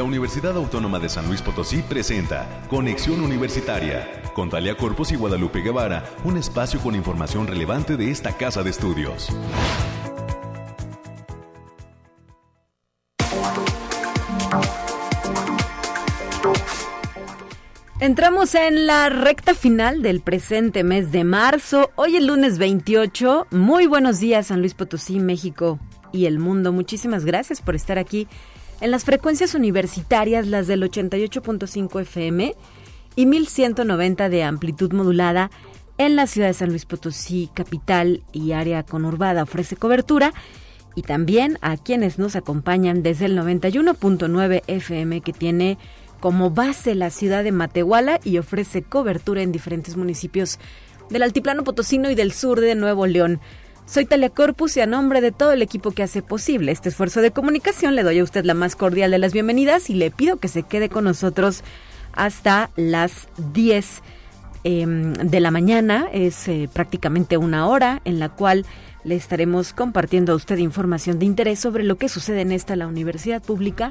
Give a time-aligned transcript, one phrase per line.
[0.00, 5.60] La Universidad Autónoma de San Luis Potosí presenta Conexión Universitaria con Talia Corpus y Guadalupe
[5.60, 9.28] Guevara, un espacio con información relevante de esta casa de estudios.
[18.00, 21.90] Entramos en la recta final del presente mes de marzo.
[21.96, 23.48] Hoy el lunes 28.
[23.50, 25.78] Muy buenos días San Luis Potosí, México
[26.10, 26.72] y el mundo.
[26.72, 28.28] Muchísimas gracias por estar aquí
[28.80, 32.54] en las frecuencias universitarias, las del 88.5 FM
[33.16, 35.50] y 1190 de amplitud modulada
[35.98, 39.42] en la ciudad de San Luis Potosí, capital y área conurbada.
[39.42, 40.32] Ofrece cobertura
[40.94, 45.78] y también a quienes nos acompañan desde el 91.9 FM que tiene
[46.20, 50.58] como base la ciudad de Matehuala y ofrece cobertura en diferentes municipios
[51.08, 53.40] del Altiplano Potosino y del sur de Nuevo León.
[53.90, 57.22] Soy Talia Corpus y a nombre de todo el equipo que hace posible este esfuerzo
[57.22, 60.36] de comunicación le doy a usted la más cordial de las bienvenidas y le pido
[60.36, 61.64] que se quede con nosotros
[62.12, 64.02] hasta las 10
[64.62, 66.06] em, de la mañana.
[66.12, 68.64] Es eh, prácticamente una hora en la cual
[69.02, 72.86] le estaremos compartiendo a usted información de interés sobre lo que sucede en esta la
[72.86, 73.90] universidad pública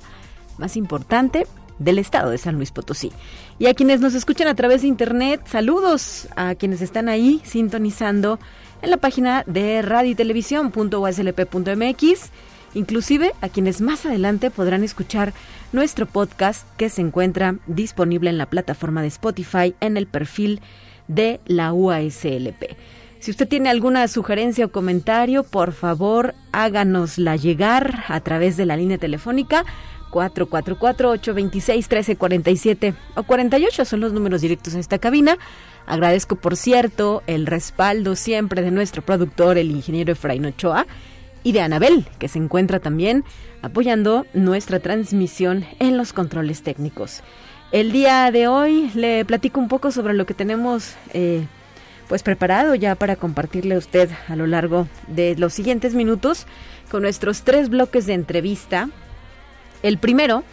[0.58, 1.46] más importante
[1.78, 3.12] del estado de San Luis Potosí.
[3.58, 8.40] Y a quienes nos escuchan a través de internet, saludos a quienes están ahí sintonizando
[8.82, 12.30] en la página de radio y televisión.uslp.mx,
[12.74, 15.34] inclusive a quienes más adelante podrán escuchar
[15.72, 20.62] nuestro podcast que se encuentra disponible en la plataforma de Spotify en el perfil
[21.08, 22.78] de la UASLP.
[23.20, 28.78] Si usted tiene alguna sugerencia o comentario, por favor háganosla llegar a través de la
[28.78, 29.66] línea telefónica
[30.12, 35.38] 444-826-1347 o 48 son los números directos a esta cabina.
[35.86, 40.86] Agradezco, por cierto, el respaldo siempre de nuestro productor, el ingeniero Efraín Ochoa,
[41.44, 43.24] y de Anabel, que se encuentra también
[43.62, 47.22] apoyando nuestra transmisión en los controles técnicos.
[47.72, 51.46] El día de hoy le platico un poco sobre lo que tenemos eh,
[52.08, 56.48] pues preparado ya para compartirle a usted a lo largo de los siguientes minutos
[56.90, 58.90] con nuestros tres bloques de entrevista
[59.84, 60.44] el primero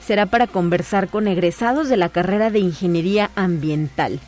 [0.00, 4.20] será para conversar con egresados de la carrera de Ingeniería Ambiental.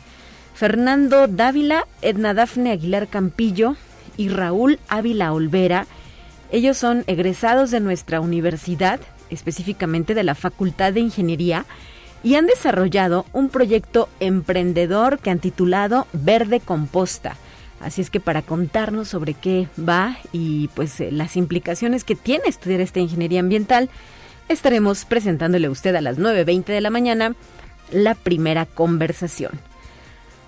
[0.55, 3.75] Fernando Dávila, Edna Dafne Aguilar Campillo
[4.17, 5.85] y Raúl Ávila Olvera.
[6.51, 11.65] Ellos son egresados de nuestra universidad, específicamente de la Facultad de Ingeniería,
[12.23, 17.35] y han desarrollado un proyecto emprendedor que han titulado Verde Composta.
[17.79, 22.45] Así es que para contarnos sobre qué va y pues eh, las implicaciones que tiene
[22.47, 23.89] estudiar esta ingeniería ambiental,
[24.49, 27.35] estaremos presentándole a usted a las 9.20 de la mañana
[27.91, 29.51] la primera conversación.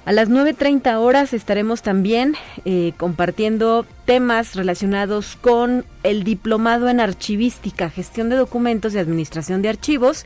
[0.06, 7.90] A las 9.30 horas estaremos también eh, compartiendo temas relacionados con el diplomado en archivística,
[7.90, 10.26] gestión de documentos y administración de archivos,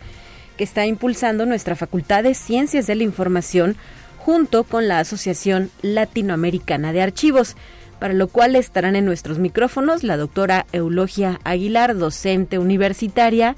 [0.57, 3.75] que está impulsando nuestra Facultad de Ciencias de la Información
[4.19, 7.57] junto con la Asociación Latinoamericana de Archivos
[8.03, 13.55] para lo cual estarán en nuestros micrófonos la doctora Eulogia Aguilar, docente universitaria,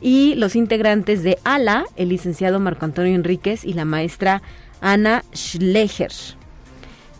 [0.00, 4.40] y los integrantes de ALA, el licenciado Marco Antonio Enríquez y la maestra
[4.80, 6.10] Ana Schlecher.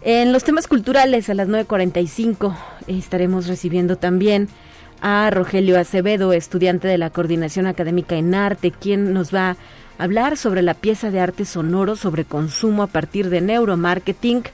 [0.01, 2.57] En los temas culturales, a las 9.45,
[2.87, 4.49] estaremos recibiendo también
[5.03, 9.51] a Rogelio Acevedo, estudiante de la Coordinación Académica en Arte, quien nos va
[9.99, 14.45] a hablar sobre la pieza de arte sonoro sobre consumo a partir de neuromarketing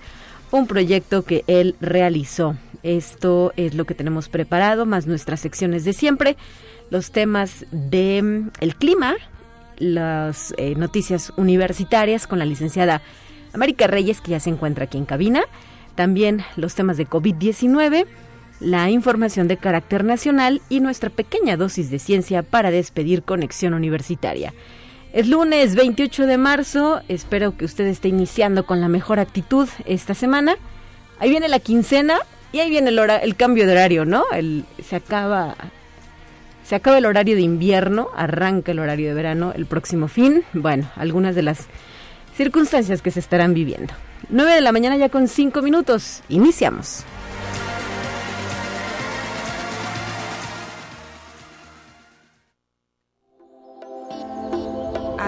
[0.51, 2.57] un proyecto que él realizó.
[2.83, 6.37] Esto es lo que tenemos preparado, más nuestras secciones de siempre,
[6.91, 9.17] los temas de mm, el clima,
[9.79, 13.03] las eh, noticias universitarias con la licenciada
[13.53, 15.43] América Reyes, que ya se encuentra aquí en cabina,
[15.95, 18.07] también los temas de COVID-19,
[18.61, 24.53] la información de carácter nacional y nuestra pequeña dosis de ciencia para despedir conexión universitaria.
[25.13, 30.13] Es lunes 28 de marzo, espero que usted esté iniciando con la mejor actitud esta
[30.13, 30.57] semana.
[31.19, 32.19] Ahí viene la quincena
[32.53, 34.25] y ahí viene el, cambio de horario, ¿no?
[34.33, 35.57] El, se acaba
[36.63, 40.45] se acaba el horario de invierno, arranca el horario de verano el próximo fin.
[40.53, 41.67] Bueno, algunas de las
[42.37, 43.95] circunstancias que se estarán viviendo.
[44.29, 46.23] 9 de la mañana ya con 5 minutos.
[46.29, 47.05] Iniciamos.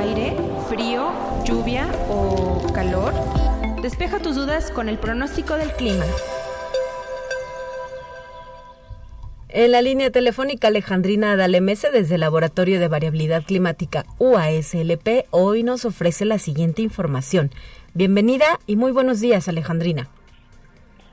[0.00, 0.34] Aire,
[0.68, 1.12] frío,
[1.44, 3.12] lluvia o calor?
[3.82, 6.04] Despeja tus dudas con el pronóstico del clima.
[9.50, 15.84] En la línea telefónica Alejandrina Dalemese desde el Laboratorio de Variabilidad Climática UASLP hoy nos
[15.84, 17.50] ofrece la siguiente información.
[17.92, 20.08] Bienvenida y muy buenos días Alejandrina.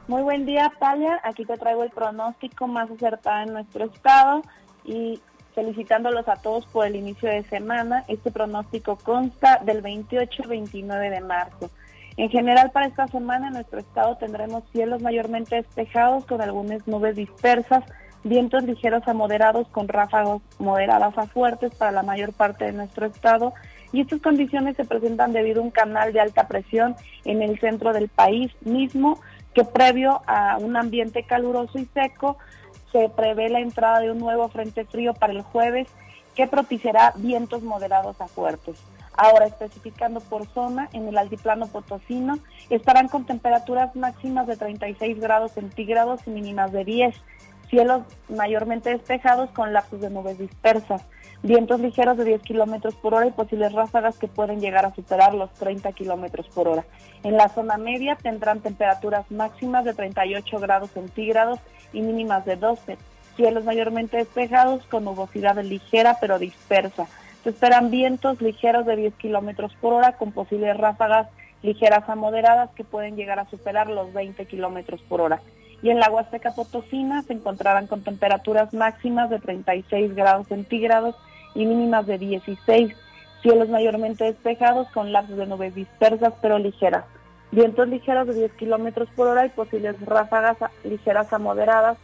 [0.08, 4.44] Muy buen día Talia, aquí te traigo el pronóstico más acertado en nuestro estado
[4.86, 5.20] y
[5.58, 8.04] felicitándolos a todos por el inicio de semana.
[8.08, 11.72] Este pronóstico consta del 28 y 29 de marzo.
[12.16, 17.16] En general para esta semana en nuestro estado tendremos cielos mayormente despejados con algunas nubes
[17.16, 17.84] dispersas,
[18.24, 23.08] vientos ligeros a moderados con ráfagos moderadas a fuertes para la mayor parte de nuestro
[23.08, 23.56] estado
[23.92, 26.96] y estas condiciones se presentan debido a un canal de alta presión
[27.26, 29.20] en el centro del país mismo
[29.56, 32.38] que previo a un ambiente caluroso y seco
[32.92, 35.88] se prevé la entrada de un nuevo frente frío para el jueves
[36.36, 38.78] que propiciará vientos moderados a fuertes.
[39.16, 42.38] Ahora, especificando por zona, en el altiplano potosino
[42.70, 47.16] estarán con temperaturas máximas de 36 grados centígrados y mínimas de 10,
[47.68, 51.02] cielos mayormente despejados con lapsos de nubes dispersas,
[51.44, 55.34] vientos ligeros de 10 kilómetros por hora y posibles ráfagas que pueden llegar a superar
[55.34, 56.86] los 30 kilómetros por hora.
[57.24, 61.60] En la zona media tendrán temperaturas máximas de 38 grados centígrados
[61.94, 62.98] y mínimas de 12,
[63.36, 67.08] cielos mayormente despejados con nubosidad ligera pero dispersa
[67.48, 71.30] se esperan vientos ligeros de 10 kilómetros por hora con posibles ráfagas
[71.64, 75.40] ligeras a moderadas que pueden llegar a superar los 20 kilómetros por hora.
[75.82, 81.16] Y en la Huasteca Potosina se encontrarán con temperaturas máximas de 36 grados centígrados
[81.54, 82.96] y mínimas de 16.
[83.42, 87.06] Cielos mayormente despejados con lapsos de nubes dispersas pero ligeras.
[87.52, 91.98] Vientos ligeros de 10 kilómetros por hora y posibles ráfagas ligeras a moderadas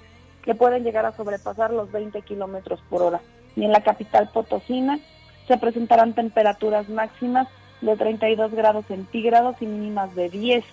[0.43, 3.21] que pueden llegar a sobrepasar los 20 kilómetros por hora.
[3.55, 4.99] Y en la capital Potosina
[5.47, 7.47] se presentarán temperaturas máximas
[7.81, 10.63] de 32 grados centígrados y mínimas de 10.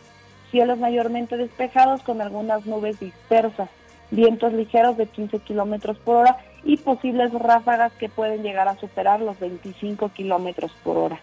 [0.51, 3.69] Cielos mayormente despejados con algunas nubes dispersas,
[4.11, 9.21] vientos ligeros de 15 kilómetros por hora y posibles ráfagas que pueden llegar a superar
[9.21, 11.21] los 25 kilómetros por hora.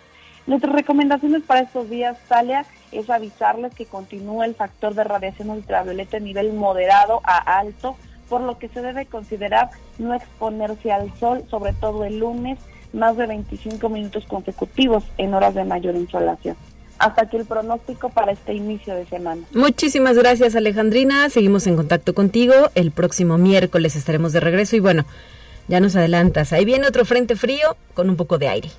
[0.47, 6.17] Nuestras recomendaciones para estos días, Talia, es avisarles que continúa el factor de radiación ultravioleta
[6.17, 7.97] a nivel moderado a alto,
[8.29, 12.59] por lo que se debe considerar no exponerse al sol, sobre todo el lunes
[12.93, 16.55] más de 25 minutos consecutivos en horas de mayor insolación.
[16.99, 19.43] Hasta aquí el pronóstico para este inicio de semana.
[19.53, 25.05] Muchísimas gracias Alejandrina, seguimos en contacto contigo, el próximo miércoles estaremos de regreso y bueno,
[25.67, 28.69] ya nos adelantas, ahí viene otro frente frío con un poco de aire.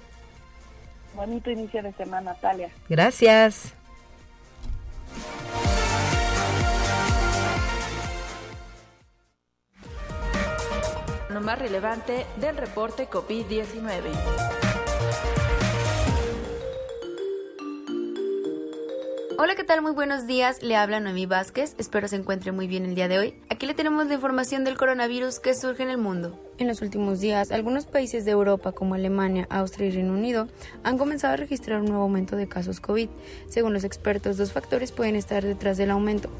[1.15, 2.71] Bonito inicio de semana, Talia.
[2.89, 3.75] Gracias.
[11.31, 14.68] Lo más relevante del reporte COVID-19.
[19.41, 19.83] Hola, ¿qué tal?
[19.83, 20.65] Muy buenos días.
[20.65, 21.77] Le habla Noemí Vázquez.
[21.79, 23.35] Espero se encuentre muy bien el día de hoy.
[23.49, 26.37] Aquí le tenemos la información del coronavirus que surge en el mundo.
[26.59, 30.49] En los últimos días, algunos países de Europa como Alemania, Austria y Reino Unido
[30.83, 33.11] han comenzado a registrar un nuevo aumento de casos COVID.
[33.47, 36.31] Según los expertos, dos factores pueden estar detrás del aumento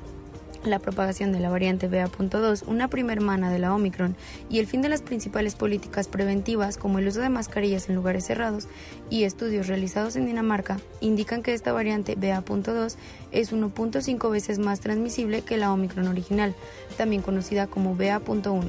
[0.65, 4.17] la propagación de la variante BA.2, una primera mana de la Omicron,
[4.51, 8.27] y el fin de las principales políticas preventivas como el uso de mascarillas en lugares
[8.27, 8.69] cerrados
[9.11, 12.97] y estudios realizados en Dinamarca indican que esta variante BA.2
[13.33, 16.55] es 1.5 veces más transmisible que la Omicron original,
[16.97, 18.69] también conocida como BA.1,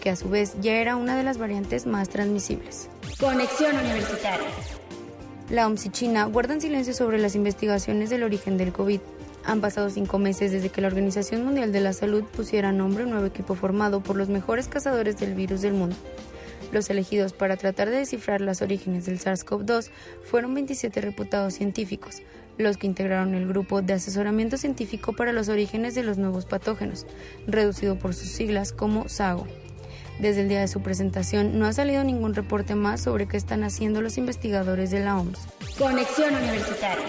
[0.00, 2.88] que a su vez ya era una de las variantes más transmisibles.
[3.18, 4.48] Conexión Universitaria.
[5.50, 9.00] La OMS y China guardan silencio sobre las investigaciones del origen del COVID
[9.44, 13.06] han pasado cinco meses desde que la Organización Mundial de la Salud pusiera nombre a
[13.06, 15.96] un nuevo equipo formado por los mejores cazadores del virus del mundo.
[16.72, 19.90] Los elegidos para tratar de descifrar los orígenes del SARS-CoV-2
[20.24, 22.22] fueron 27 reputados científicos,
[22.56, 27.06] los que integraron el grupo de asesoramiento científico para los orígenes de los nuevos patógenos,
[27.46, 29.46] reducido por sus siglas como SAGO.
[30.18, 33.64] Desde el día de su presentación no ha salido ningún reporte más sobre qué están
[33.64, 35.38] haciendo los investigadores de la OMS.
[35.78, 37.06] Conexión Universitaria.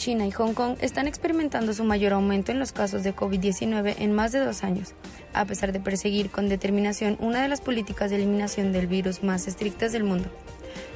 [0.00, 4.14] China y Hong Kong están experimentando su mayor aumento en los casos de COVID-19 en
[4.14, 4.94] más de dos años,
[5.34, 9.46] a pesar de perseguir con determinación una de las políticas de eliminación del virus más
[9.46, 10.30] estrictas del mundo.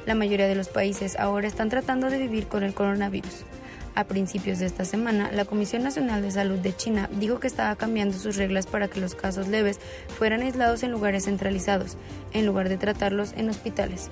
[0.07, 3.45] La mayoría de los países ahora están tratando de vivir con el coronavirus.
[3.93, 7.75] A principios de esta semana, la Comisión Nacional de Salud de China dijo que estaba
[7.75, 9.79] cambiando sus reglas para que los casos leves
[10.17, 11.95] fueran aislados en lugares centralizados,
[12.33, 14.09] en lugar de tratarlos en hospitales.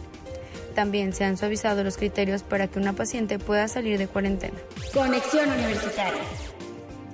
[0.73, 4.57] También se han suavizado los criterios para que una paciente pueda salir de cuarentena.
[4.93, 6.21] Conexión Universitaria.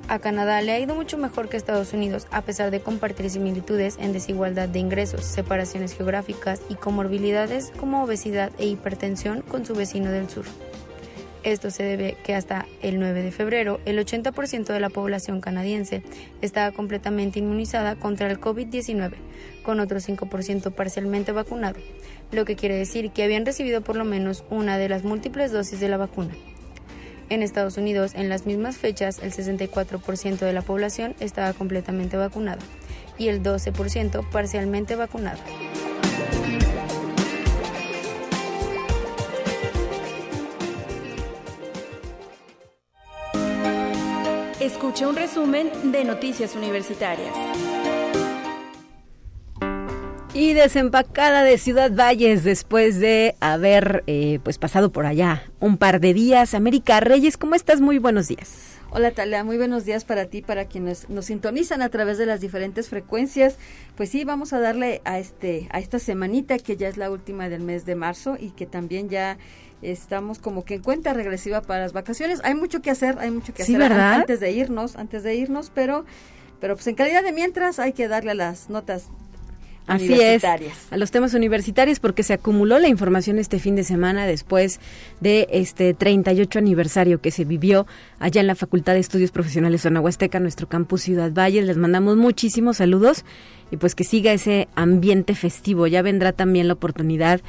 [0.08, 3.30] A Canadá le ha ido mucho mejor que a Estados Unidos, a pesar de compartir
[3.30, 9.75] similitudes en desigualdad de ingresos, separaciones geográficas y comorbilidades como obesidad e hipertensión con su
[9.75, 10.46] vecino del sur.
[11.44, 16.04] Esto se debe que hasta el 9 de febrero el 80% de la población canadiense
[16.42, 19.13] estaba completamente inmunizada contra el COVID-19,
[19.63, 21.80] con otro 5% parcialmente vacunado,
[22.31, 25.79] lo que quiere decir que habían recibido por lo menos una de las múltiples dosis
[25.79, 26.33] de la vacuna.
[27.29, 32.62] En Estados Unidos, en las mismas fechas, el 64% de la población estaba completamente vacunada
[33.17, 35.39] y el 12% parcialmente vacunada.
[44.59, 47.33] Escucha un resumen de Noticias Universitarias.
[50.39, 56.00] Y desempacada de Ciudad Valles después de haber eh, pues pasado por allá un par
[56.00, 56.53] de días.
[56.53, 57.81] América Reyes, ¿cómo estás?
[57.81, 58.77] Muy buenos días.
[58.89, 62.39] Hola Talia, muy buenos días para ti, para quienes nos sintonizan a través de las
[62.39, 63.58] diferentes frecuencias.
[63.98, 67.50] Pues sí, vamos a darle a este a esta semanita que ya es la última
[67.50, 69.38] del mes de marzo y que también ya
[69.81, 72.39] estamos como que en cuenta regresiva para las vacaciones.
[72.46, 76.05] Hay mucho que hacer, hay mucho que hacer antes de irnos, antes de irnos, pero
[76.62, 79.10] pero pues en calidad de mientras hay que darle las notas
[79.89, 84.25] Así es, a los temas universitarios porque se acumuló la información este fin de semana
[84.25, 84.79] después
[85.19, 87.88] de este 38 aniversario que se vivió
[88.19, 91.62] allá en la Facultad de Estudios Profesionales Zona Huasteca, nuestro campus Ciudad Valle.
[91.62, 93.25] Les mandamos muchísimos saludos
[93.72, 95.88] y pues que siga ese ambiente festivo.
[95.88, 97.41] Ya vendrá también la oportunidad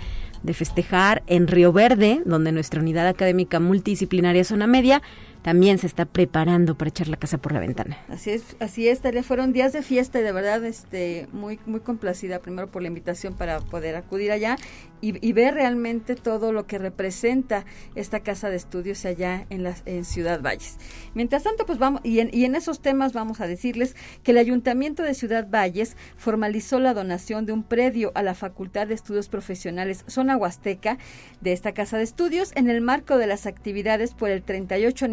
[0.42, 5.02] de festejar en Río Verde, donde nuestra unidad académica multidisciplinaria Zona Media
[5.42, 7.98] también se está preparando para echar la casa por la ventana.
[8.08, 9.22] Así es, así es, Talia.
[9.22, 13.34] Fueron días de fiesta y de verdad este, muy, muy complacida primero por la invitación
[13.34, 14.56] para poder acudir allá
[15.00, 20.04] y, ver realmente todo lo que representa esta casa de estudios allá en, la, en
[20.04, 20.76] Ciudad Valles.
[21.14, 24.38] Mientras tanto, pues vamos, y en, y en esos temas vamos a decirles que el
[24.38, 29.28] Ayuntamiento de Ciudad Valles formalizó la donación de un predio a la Facultad de Estudios
[29.28, 30.98] Profesionales Zona Huasteca
[31.40, 35.08] de esta casa de estudios en el marco de las actividades por el 38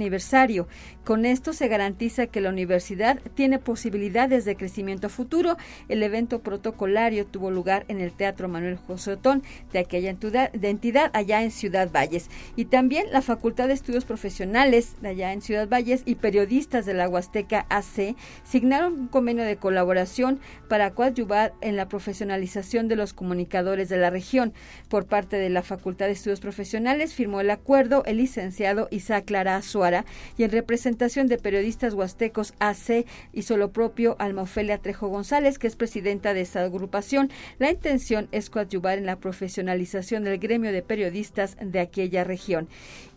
[1.03, 5.55] Con esto se garantiza que la universidad tiene posibilidades de crecimiento futuro.
[5.87, 11.43] El evento protocolario tuvo lugar en el Teatro Manuel José Otón de aquella entidad allá
[11.43, 12.29] en Ciudad Valles.
[12.55, 16.93] Y también la Facultad de Estudios Profesionales de allá en Ciudad Valles y periodistas de
[16.93, 23.13] la Huasteca AC signaron un convenio de colaboración para coadyuvar en la profesionalización de los
[23.13, 24.53] comunicadores de la región.
[24.89, 29.55] Por parte de la Facultad de Estudios Profesionales firmó el acuerdo el licenciado Isaac Clara
[29.55, 30.05] Azuara
[30.37, 35.67] y en representación de periodistas huastecos AC hizo lo propio Alma Ofelia Trejo González, que
[35.67, 37.29] es presidenta de esa agrupación.
[37.59, 42.67] La intención es coadyuvar en la profesionalización del gremio de periodistas de aquella región.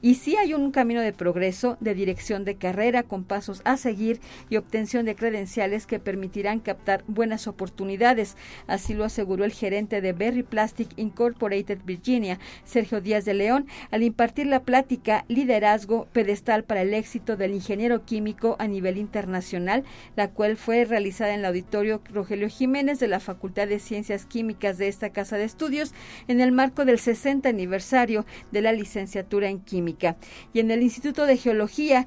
[0.02, 4.20] Y sí hay un camino de progreso, de dirección de carrera con pasos a seguir
[4.48, 8.36] y obtención de credenciales que permitirán captar buenas oportunidades.
[8.66, 14.02] Así lo aseguró el gerente de Berry Plastic Incorporated Virginia, Sergio Díaz de León, al
[14.02, 19.84] impartir la plática Liderazgo Pedestal para el éxito del ingeniero químico a nivel internacional,
[20.16, 24.78] la cual fue realizada en el auditorio Rogelio Jiménez de la Facultad de Ciencias Químicas
[24.78, 25.92] de esta Casa de Estudios
[26.28, 30.16] en el marco del 60 aniversario de la licenciatura en química.
[30.52, 32.06] Y en el Instituto de Geología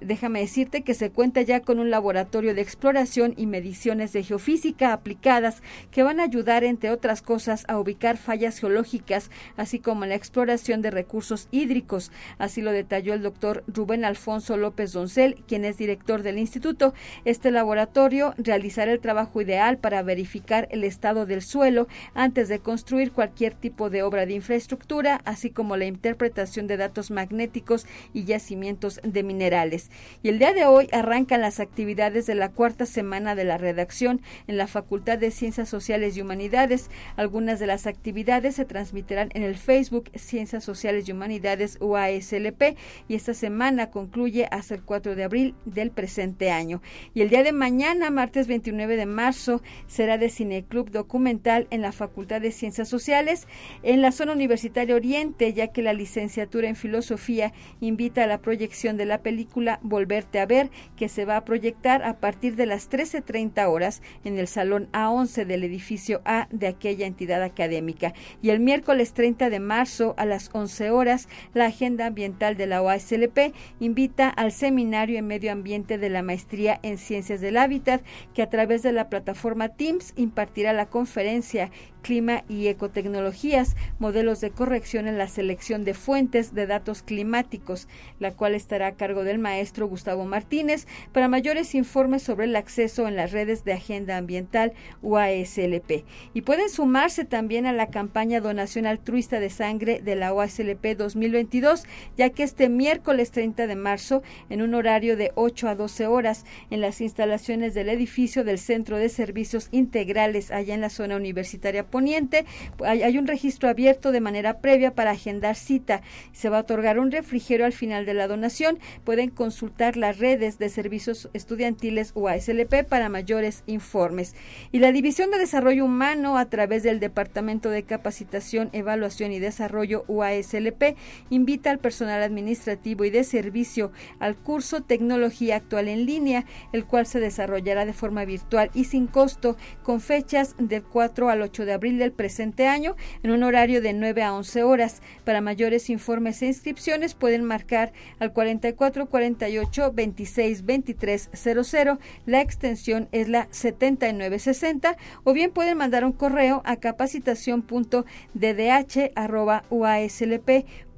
[0.00, 4.92] déjame decirte que se cuenta ya con un laboratorio de exploración y mediciones de geofísica
[4.92, 10.14] aplicadas que van a ayudar, entre otras cosas, a ubicar fallas geológicas, así como la
[10.14, 12.12] exploración de recursos hídricos.
[12.38, 16.94] Así lo detalló el doctor Rubén Alfonso López Doncel, quien es director del instituto.
[17.24, 23.12] Este laboratorio realizará el trabajo ideal para verificar el estado del suelo antes de construir
[23.12, 29.00] cualquier tipo de obra de infraestructura, así como la interpretación de datos magnéticos y yacimientos
[29.02, 29.85] de minerales.
[30.22, 34.20] Y el día de hoy arrancan las actividades de la cuarta semana de la redacción
[34.46, 36.90] en la Facultad de Ciencias Sociales y Humanidades.
[37.16, 42.76] Algunas de las actividades se transmitirán en el Facebook Ciencias Sociales y Humanidades UASLP
[43.08, 46.82] y esta semana concluye hasta el 4 de abril del presente año.
[47.14, 51.92] Y el día de mañana, martes 29 de marzo, será de Cineclub Documental en la
[51.92, 53.46] Facultad de Ciencias Sociales
[53.82, 58.96] en la zona universitaria Oriente, ya que la licenciatura en Filosofía invita a la proyección
[58.96, 62.90] de la película Volverte a ver, que se va a proyectar a partir de las
[62.90, 68.14] 13.30 horas en el Salón A11 del edificio A de aquella entidad académica.
[68.42, 72.82] Y el miércoles 30 de marzo a las 11 horas, la Agenda Ambiental de la
[72.82, 78.02] OASLP invita al Seminario en Medio Ambiente de la Maestría en Ciencias del Hábitat,
[78.34, 81.70] que a través de la plataforma Teams impartirá la conferencia
[82.06, 87.88] clima y ecotecnologías, modelos de corrección en la selección de fuentes de datos climáticos,
[88.20, 90.86] la cual estará a cargo del maestro Gustavo Martínez.
[91.12, 96.04] Para mayores informes sobre el acceso en las redes de Agenda Ambiental UASLP.
[96.34, 101.84] Y pueden sumarse también a la campaña Donación Altruista de Sangre de la UASLP 2022,
[102.16, 106.44] ya que este miércoles 30 de marzo, en un horario de 8 a 12 horas,
[106.70, 111.86] en las instalaciones del edificio del Centro de Servicios Integrales allá en la zona universitaria
[111.86, 112.44] Poniente.
[112.84, 116.02] Hay, un registro abierto de manera previa para agendar cita.
[116.32, 118.78] Se va a otorgar un refrigerio al final de la donación.
[119.04, 119.55] Pueden consultar
[119.96, 124.34] las redes de servicios estudiantiles UASLP para mayores informes.
[124.70, 130.04] Y la División de Desarrollo Humano a través del Departamento de Capacitación, Evaluación y Desarrollo
[130.08, 130.96] UASLP
[131.30, 137.06] invita al personal administrativo y de servicio al curso Tecnología Actual en línea, el cual
[137.06, 141.72] se desarrollará de forma virtual y sin costo con fechas del 4 al 8 de
[141.72, 145.02] abril del presente año en un horario de 9 a 11 horas.
[145.24, 149.06] Para mayores informes e inscripciones pueden marcar al 44
[149.46, 151.98] 48 26 23 00.
[152.26, 156.76] La extensión es la 7960 o bien pueden mandar un correo a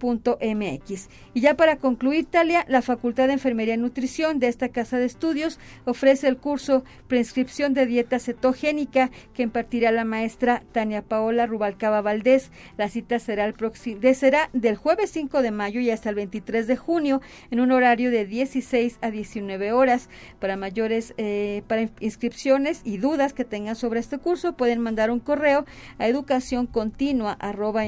[0.01, 4.99] mx Y ya para concluir, Talia, la Facultad de Enfermería y Nutrición de esta casa
[4.99, 11.47] de estudios ofrece el curso Prescripción de Dieta Cetogénica que impartirá la maestra Tania Paola
[11.47, 12.51] Rubalcaba Valdés.
[12.77, 13.55] La cita será, el
[14.01, 17.73] de, será del jueves 5 de mayo y hasta el 23 de junio en un
[17.73, 20.09] horario de 16 a 19 horas.
[20.39, 25.21] Para mayores eh, para inscripciones y dudas que tengan sobre este curso pueden mandar un
[25.21, 25.65] correo
[25.99, 27.85] a educación continua arroba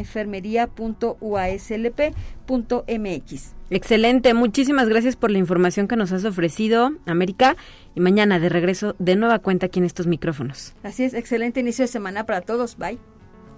[2.08, 7.56] mx Excelente, muchísimas gracias por la información que nos has ofrecido, América.
[7.94, 10.74] Y mañana de regreso de nueva cuenta aquí en estos micrófonos.
[10.82, 12.76] Así es, excelente inicio de semana para todos.
[12.76, 12.98] Bye.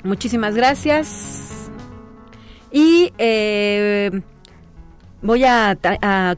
[0.04, 1.70] Muchísimas gracias.
[2.70, 4.22] Y eh,
[5.22, 5.78] voy a,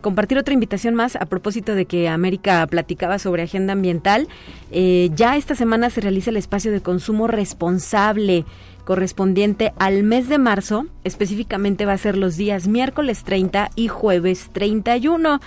[0.00, 4.28] compartir otra invitación más a propósito de que América platicaba sobre agenda ambiental.
[4.70, 8.44] Eh, ya esta semana se realiza el espacio de consumo responsable
[8.84, 14.50] correspondiente al mes de marzo, específicamente va a ser los días miércoles 30 y jueves
[14.52, 15.40] 31.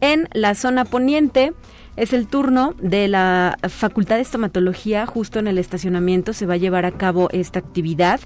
[0.00, 1.52] En la zona poniente
[1.96, 6.58] es el turno de la Facultad de Estomatología, justo en el estacionamiento se va a
[6.58, 8.20] llevar a cabo esta actividad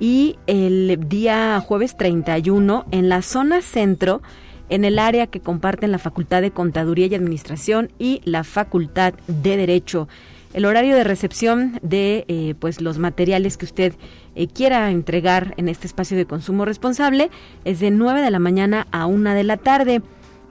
[0.00, 4.22] y el día jueves 31 en la zona centro
[4.68, 9.56] en el área que comparten la Facultad de Contaduría y Administración y la Facultad de
[9.56, 10.08] Derecho.
[10.54, 13.94] El horario de recepción de eh, pues los materiales que usted
[14.34, 17.30] eh, quiera entregar en este espacio de consumo responsable
[17.64, 20.00] es de 9 de la mañana a 1 de la tarde.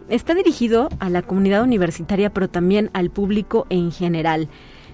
[0.07, 4.49] Está dirigido a la comunidad universitaria, pero también al público en general.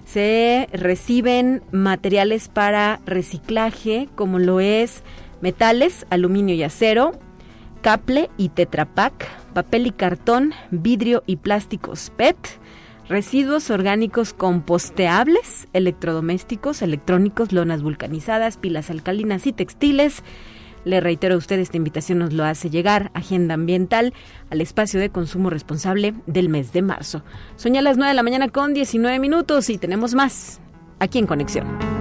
[0.06, 5.02] Se reciben materiales para reciclaje, como lo es
[5.42, 7.12] metales, aluminio y acero,
[7.82, 12.36] caple y tetrapac, papel y cartón, vidrio y plásticos PET,
[13.08, 20.22] residuos orgánicos composteables, electrodomésticos, electrónicos, lonas vulcanizadas, pilas alcalinas y textiles.
[20.84, 24.12] Le reitero a usted, esta invitación nos lo hace llegar Agenda Ambiental
[24.50, 27.22] al espacio de consumo responsable del mes de marzo.
[27.56, 30.60] Soña a las 9 de la mañana con 19 minutos y tenemos más
[30.98, 31.93] aquí en Conexión.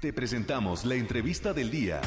[0.00, 2.00] Te presentamos la entrevista del día.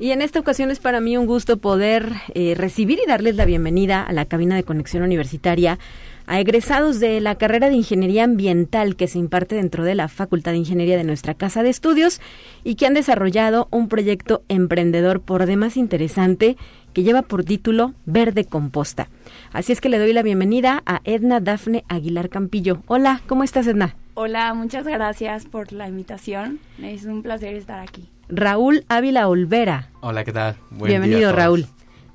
[0.00, 3.44] Y en esta ocasión es para mí un gusto poder eh, recibir y darles la
[3.44, 5.78] bienvenida a la cabina de conexión universitaria
[6.26, 10.50] a egresados de la carrera de Ingeniería Ambiental que se imparte dentro de la Facultad
[10.50, 12.20] de Ingeniería de nuestra Casa de Estudios
[12.64, 16.56] y que han desarrollado un proyecto emprendedor por demás interesante
[16.92, 19.08] que lleva por título Verde Composta.
[19.52, 22.82] Así es que le doy la bienvenida a Edna Dafne Aguilar Campillo.
[22.88, 23.94] Hola, ¿cómo estás Edna?
[24.20, 26.58] Hola, muchas gracias por la invitación.
[26.82, 28.08] Es un placer estar aquí.
[28.28, 29.90] Raúl Ávila Olvera.
[30.00, 30.56] Hola, ¿qué tal?
[30.72, 31.66] Bienvenido, Raúl.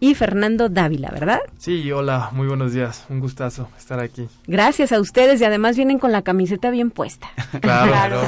[0.02, 1.40] Y Fernando Dávila, ¿verdad?
[1.58, 3.06] Sí, hola, muy buenos días.
[3.08, 4.28] Un gustazo estar aquí.
[4.48, 7.30] Gracias a ustedes y además vienen con la camiseta bien puesta.
[7.62, 8.20] claro.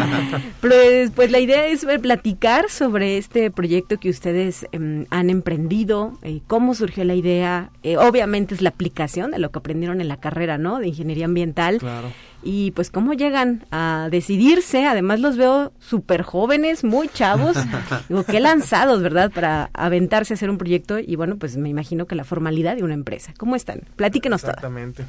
[0.62, 6.40] pues, pues la idea es platicar sobre este proyecto que ustedes em, han emprendido, eh,
[6.46, 7.68] cómo surgió la idea.
[7.82, 10.78] Eh, obviamente es la aplicación de lo que aprendieron en la carrera, ¿no?
[10.78, 11.80] De ingeniería ambiental.
[11.80, 12.08] Claro
[12.42, 17.56] y pues cómo llegan a decidirse, además los veo súper jóvenes, muy chavos,
[18.08, 19.30] digo, qué lanzados, ¿verdad?
[19.30, 22.82] Para aventarse a hacer un proyecto y bueno, pues me imagino que la formalidad de
[22.82, 23.34] una empresa.
[23.38, 23.82] ¿Cómo están?
[23.96, 25.04] Platíquenos Exactamente.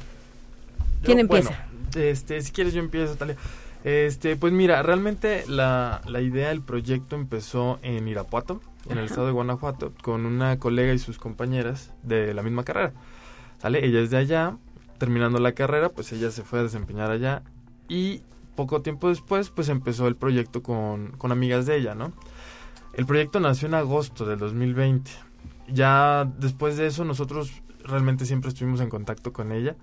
[1.02, 1.66] ¿Quién empieza?
[1.94, 3.36] este, si quieres yo empiezo, Talia.
[3.84, 9.26] Este, pues mira, realmente la, la idea del proyecto empezó en Irapuato, en el estado
[9.26, 12.92] de Guanajuato, con una colega y sus compañeras de la misma carrera.
[13.60, 13.84] ¿Sale?
[13.84, 14.56] Ella es de allá,
[15.02, 17.42] terminando la carrera, pues ella se fue a desempeñar allá
[17.88, 18.22] y
[18.54, 22.12] poco tiempo después, pues empezó el proyecto con, con amigas de ella, ¿no?
[22.94, 25.10] El proyecto nació en agosto del 2020.
[25.66, 27.50] Ya después de eso nosotros
[27.82, 29.74] realmente siempre estuvimos en contacto con ella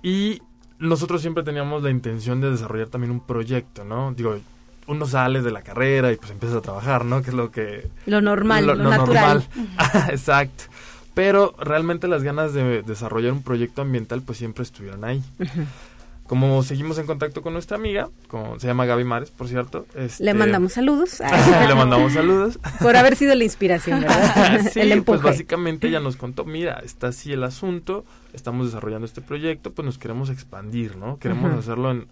[0.00, 0.40] y
[0.78, 4.12] nosotros siempre teníamos la intención de desarrollar también un proyecto, ¿no?
[4.12, 4.38] Digo,
[4.86, 7.20] uno sale de la carrera y pues empieza a trabajar, ¿no?
[7.20, 7.90] Que es lo que...
[8.06, 9.44] Lo normal, lo, natural.
[9.56, 10.08] Normal.
[10.10, 10.66] Exacto
[11.16, 15.22] pero realmente las ganas de desarrollar un proyecto ambiental pues siempre estuvieron ahí.
[16.26, 19.86] como seguimos en contacto con nuestra amiga, con, se llama Gaby Mares, por cierto.
[19.94, 21.20] Este, Le mandamos saludos.
[21.68, 22.58] le mandamos saludos.
[22.82, 24.60] Por haber sido la inspiración, ¿verdad?
[24.74, 25.22] sí, el pues empuje.
[25.22, 29.96] básicamente ella nos contó, mira, está así el asunto, estamos desarrollando este proyecto, pues nos
[29.96, 31.18] queremos expandir, ¿no?
[31.18, 32.08] Queremos hacerlo en,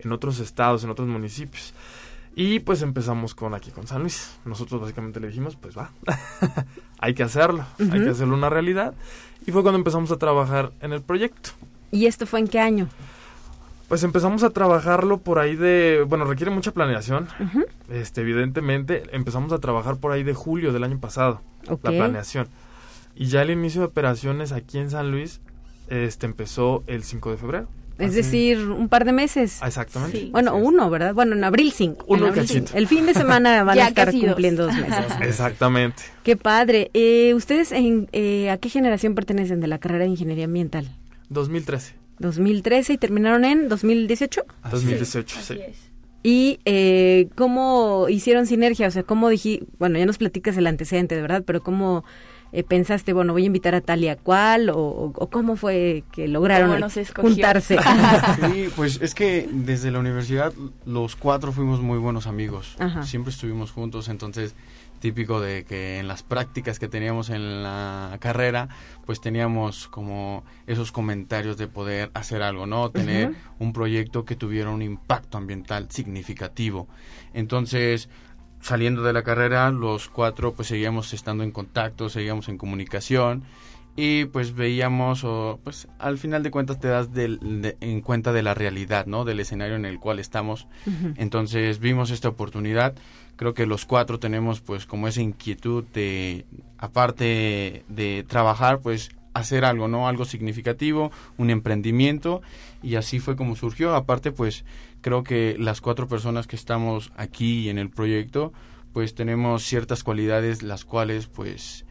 [0.00, 1.74] en otros estados, en otros municipios.
[2.40, 4.38] Y pues empezamos con aquí, con San Luis.
[4.44, 5.90] Nosotros básicamente le dijimos, pues va,
[7.00, 8.94] hay que hacerlo, hay que hacerlo una realidad.
[9.44, 11.50] Y fue cuando empezamos a trabajar en el proyecto.
[11.90, 12.86] ¿Y esto fue en qué año?
[13.88, 17.26] Pues empezamos a trabajarlo por ahí de, bueno, requiere mucha planeación.
[17.88, 22.46] Este, evidentemente, empezamos a trabajar por ahí de julio del año pasado, la planeación.
[23.16, 25.40] Y ya el inicio de operaciones aquí en San Luis,
[25.88, 27.68] este, empezó el 5 de febrero.
[27.98, 29.58] Es Así- decir, un par de meses.
[29.60, 30.28] Ah, Exactamente.
[30.30, 31.14] Bueno, uno, ¿verdad?
[31.14, 31.92] Bueno, en abril sí.
[32.06, 32.62] Uno en abril sí.
[32.74, 35.04] El fin de semana van a estar cumpliendo dos meses.
[35.20, 36.02] Exactamente.
[36.22, 36.90] Qué padre.
[36.94, 40.88] Eh, ¿Ustedes en, eh, a qué generación pertenecen de la carrera de Ingeniería Ambiental?
[41.30, 44.42] 2013, 2013 y terminaron en 2018.
[44.70, 45.60] 2018, Así sí.
[45.60, 45.76] es.
[46.22, 48.88] ¿Y eh, cómo hicieron sinergia?
[48.88, 52.04] O sea, ¿cómo dije, bueno, ya nos platicas el antecedente, de verdad, pero cómo
[52.52, 55.56] eh, pensaste, bueno, voy a invitar a tal y a cual, o, o- o cómo
[55.56, 57.30] fue que lograron ¿Cómo nos escogió?
[57.30, 57.76] juntarse?
[58.52, 60.52] Sí, pues es que desde la universidad
[60.84, 62.76] los cuatro fuimos muy buenos amigos.
[62.78, 63.02] Ajá.
[63.02, 64.54] Siempre estuvimos juntos, entonces
[65.00, 68.68] típico de que en las prácticas que teníamos en la carrera,
[69.06, 72.90] pues teníamos como esos comentarios de poder hacer algo, ¿no?
[72.90, 73.30] Tener
[73.60, 76.88] un proyecto que tuviera un impacto ambiental significativo.
[77.32, 78.08] Entonces,
[78.60, 83.44] saliendo de la carrera, los cuatro pues seguíamos estando en contacto, seguíamos en comunicación
[83.96, 88.32] y pues veíamos o pues al final de cuentas te das del- de- en cuenta
[88.32, 89.24] de la realidad, ¿no?
[89.24, 90.68] Del escenario en el cual estamos.
[91.16, 92.94] Entonces vimos esta oportunidad.
[93.36, 96.44] Creo que los cuatro tenemos pues como esa inquietud de,
[96.78, 100.08] aparte de trabajar, pues hacer algo, ¿no?
[100.08, 102.42] Algo significativo, un emprendimiento
[102.82, 103.94] y así fue como surgió.
[103.94, 104.64] Aparte pues
[105.00, 108.52] creo que las cuatro personas que estamos aquí en el proyecto
[108.92, 111.84] pues tenemos ciertas cualidades las cuales pues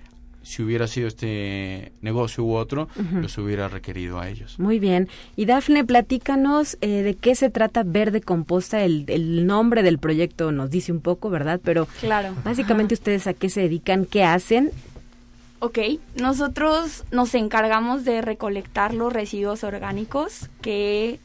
[0.43, 2.87] si hubiera sido este negocio u otro,
[3.21, 4.57] los hubiera requerido a ellos.
[4.59, 5.09] Muy bien.
[5.35, 8.81] Y Dafne, platícanos eh, de qué se trata Verde Composta.
[8.85, 11.59] El, el nombre del proyecto nos dice un poco, ¿verdad?
[11.61, 12.33] Pero Claro.
[12.45, 14.71] básicamente ustedes a qué se dedican, qué hacen.
[15.59, 15.79] Ok,
[16.21, 21.19] nosotros nos encargamos de recolectar los residuos orgánicos que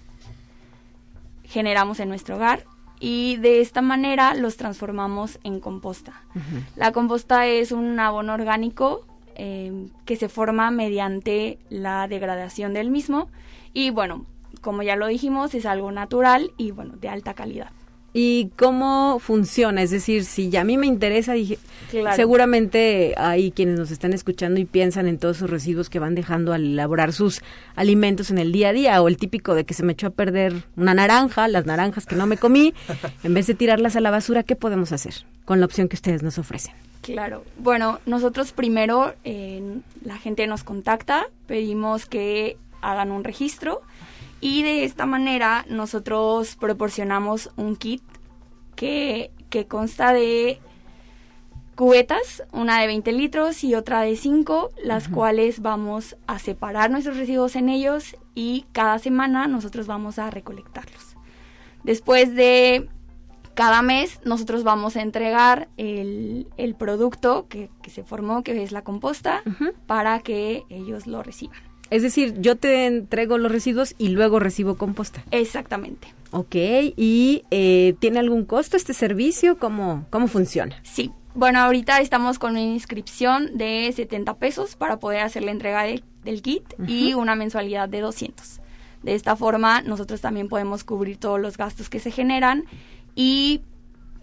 [1.44, 2.64] generamos en nuestro hogar
[2.98, 6.22] y de esta manera los transformamos en composta.
[6.76, 13.28] La composta es un abono orgánico eh, que se forma mediante la degradación del mismo
[13.74, 14.24] y bueno,
[14.62, 17.70] como ya lo dijimos, es algo natural y bueno, de alta calidad.
[18.14, 19.80] ¿Y cómo funciona?
[19.82, 21.58] Es decir, si a mí me interesa, dije,
[21.90, 22.14] Claro.
[22.14, 26.52] seguramente hay quienes nos están escuchando y piensan en todos esos residuos que van dejando
[26.52, 27.40] al elaborar sus
[27.74, 30.10] alimentos en el día a día, o el típico de que se me echó a
[30.10, 32.74] perder una naranja, las naranjas que no me comí,
[33.24, 36.22] en vez de tirarlas a la basura, ¿qué podemos hacer con la opción que ustedes
[36.22, 36.74] nos ofrecen?
[37.00, 37.44] Claro.
[37.58, 39.62] Bueno, nosotros primero, eh,
[40.04, 43.80] la gente nos contacta, pedimos que hagan un registro
[44.42, 48.02] y de esta manera nosotros proporcionamos un kit
[48.74, 50.60] que, que consta de
[51.76, 57.16] cubetas, una de 20 litros y otra de 5, las cuales vamos a separar nuestros
[57.16, 61.16] residuos en ellos y cada semana nosotros vamos a recolectarlos.
[61.84, 62.88] Después de
[63.54, 68.72] cada mes nosotros vamos a entregar el, el producto que, que se formó, que es
[68.72, 69.42] la composta,
[69.86, 71.71] para que ellos lo reciban.
[71.92, 75.22] Es decir, yo te entrego los residuos y luego recibo composta.
[75.30, 76.08] Exactamente.
[76.30, 76.54] Ok,
[76.96, 79.58] ¿y eh, tiene algún costo este servicio?
[79.58, 80.74] ¿Cómo, cómo funciona?
[80.82, 81.10] Sí.
[81.34, 86.02] Bueno, ahorita estamos con una inscripción de 70 pesos para poder hacer la entrega de-
[86.24, 88.60] del kit y una mensualidad de 200.
[89.02, 92.64] De esta forma, nosotros también podemos cubrir todos los gastos que se generan
[93.14, 93.60] y,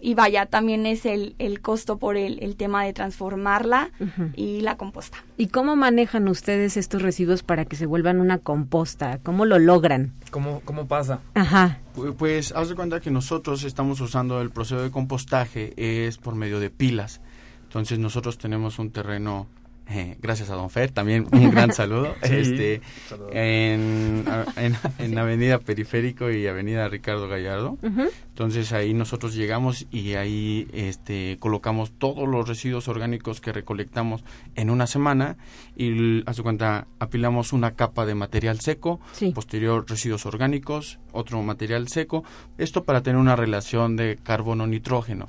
[0.00, 3.90] y vaya, también es el, el costo por el, el tema de transformarla
[4.34, 5.18] y la composta.
[5.36, 9.18] ¿Y cómo manejan ustedes estos residuos para que se vuelvan una composta?
[9.22, 10.12] ¿Cómo lo logran?
[10.30, 11.20] ¿Cómo, cómo pasa?
[11.34, 11.78] Ajá.
[11.94, 15.74] Pu- Pues haz de cuenta que nosotros estamos usando el proceso de compostaje
[16.06, 17.20] es por medio de pilas.
[17.64, 19.46] Entonces nosotros tenemos un terreno,
[19.88, 23.30] eh, gracias a Don Fer, también un gran saludo, Sí, este, saludo.
[23.32, 24.24] en,
[24.56, 27.78] en, en Avenida Periférico y Avenida Ricardo Gallardo.
[27.82, 28.08] Ujú.
[28.40, 34.24] Entonces ahí nosotros llegamos y ahí este, colocamos todos los residuos orgánicos que recolectamos
[34.54, 35.36] en una semana
[35.76, 38.98] y a su cuenta apilamos una capa de material seco,
[39.34, 42.24] posterior residuos orgánicos, otro material seco,
[42.56, 45.28] esto para tener una relación de carbono-nitrógeno,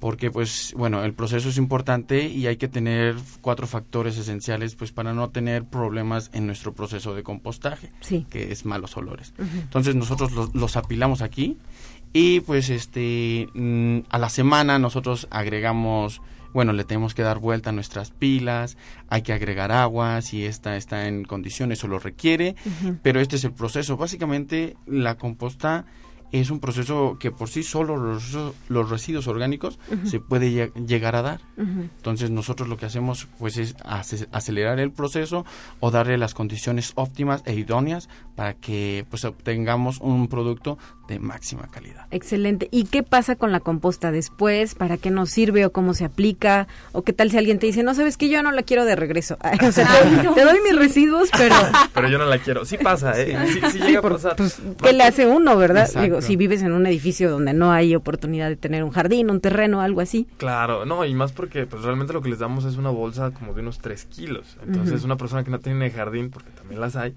[0.00, 4.90] porque pues bueno, el proceso es importante y hay que tener cuatro factores esenciales pues
[4.90, 7.92] para no tener problemas en nuestro proceso de compostaje,
[8.28, 9.34] que es malos olores.
[9.38, 11.56] Entonces nosotros los, los apilamos aquí
[12.12, 16.20] y pues este mm, a la semana nosotros agregamos
[16.52, 18.76] bueno, le tenemos que dar vuelta a nuestras pilas,
[19.08, 22.56] hay que agregar agua si esta está en condiciones o lo requiere,
[23.02, 23.96] pero este es el proceso.
[23.96, 25.84] Básicamente la composta
[26.32, 28.36] es un proceso que por sí solo los,
[28.68, 31.40] los residuos orgánicos se puede llegar a dar.
[31.56, 35.44] Entonces nosotros lo que hacemos pues es acelerar el proceso
[35.80, 40.78] o darle las condiciones óptimas e idóneas para que pues obtengamos un producto
[41.10, 42.06] de máxima calidad.
[42.12, 42.68] Excelente.
[42.70, 44.76] ¿Y qué pasa con la composta después?
[44.76, 46.68] ¿Para qué nos sirve o cómo se aplica?
[46.92, 48.94] ¿O qué tal si alguien te dice, no sabes que yo no la quiero de
[48.94, 49.36] regreso?
[49.68, 49.88] o sea,
[50.34, 51.54] te, doy mis residuos, pero...
[51.94, 52.64] Pero yo no la quiero.
[52.64, 53.36] Sí pasa, ¿eh?
[53.72, 54.36] Sí, llega a pasar.
[54.36, 55.90] Pues, ¿qué le hace uno, verdad?
[56.00, 59.40] Digo, si vives en un edificio donde no hay oportunidad de tener un jardín, un
[59.40, 60.26] terreno, algo así.
[60.36, 63.54] Claro, no, y más porque pues realmente lo que les damos es una bolsa como
[63.54, 64.56] de unos 3 kilos.
[64.66, 67.14] Entonces, una persona que no tiene jardín, porque también las hay,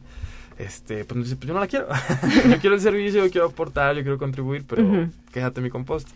[0.58, 1.88] este, pues pues yo no la quiero.
[2.50, 6.12] yo quiero el servicio, yo quiero aportar, yo quiero contribuir, pero quéjate mi composta.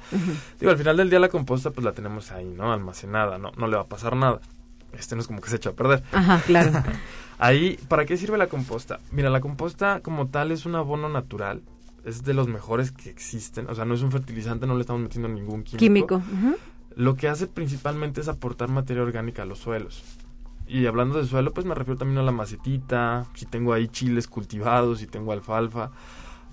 [0.59, 2.71] Digo, al final del día la composta pues la tenemos ahí, ¿no?
[2.71, 4.39] Almacenada, no, no le va a pasar nada.
[4.93, 6.03] Este no es como que se echa a perder.
[6.11, 6.71] Ajá, claro.
[7.39, 8.99] ahí, ¿para qué sirve la composta?
[9.11, 11.61] Mira, la composta como tal es un abono natural.
[12.07, 13.69] Es de los mejores que existen.
[13.69, 15.77] O sea, no es un fertilizante, no le estamos metiendo ningún químico.
[15.77, 16.21] Químico.
[16.95, 20.03] Lo que hace principalmente es aportar materia orgánica a los suelos.
[20.67, 24.27] Y hablando de suelo, pues me refiero también a la macetita, si tengo ahí chiles
[24.27, 25.91] cultivados, si tengo alfalfa.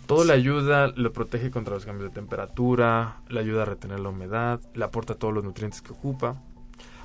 [0.06, 4.10] Todo le ayuda, le protege contra los cambios de temperatura, le ayuda a retener la
[4.10, 6.42] humedad, le aporta todos los nutrientes que ocupa.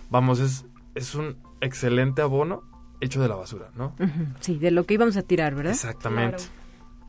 [0.10, 2.64] Vamos, es, es un excelente abono
[3.00, 3.96] hecho de la basura, ¿no?
[4.40, 5.74] Sí, de lo que íbamos a tirar, ¿verdad?
[5.74, 6.44] Exactamente.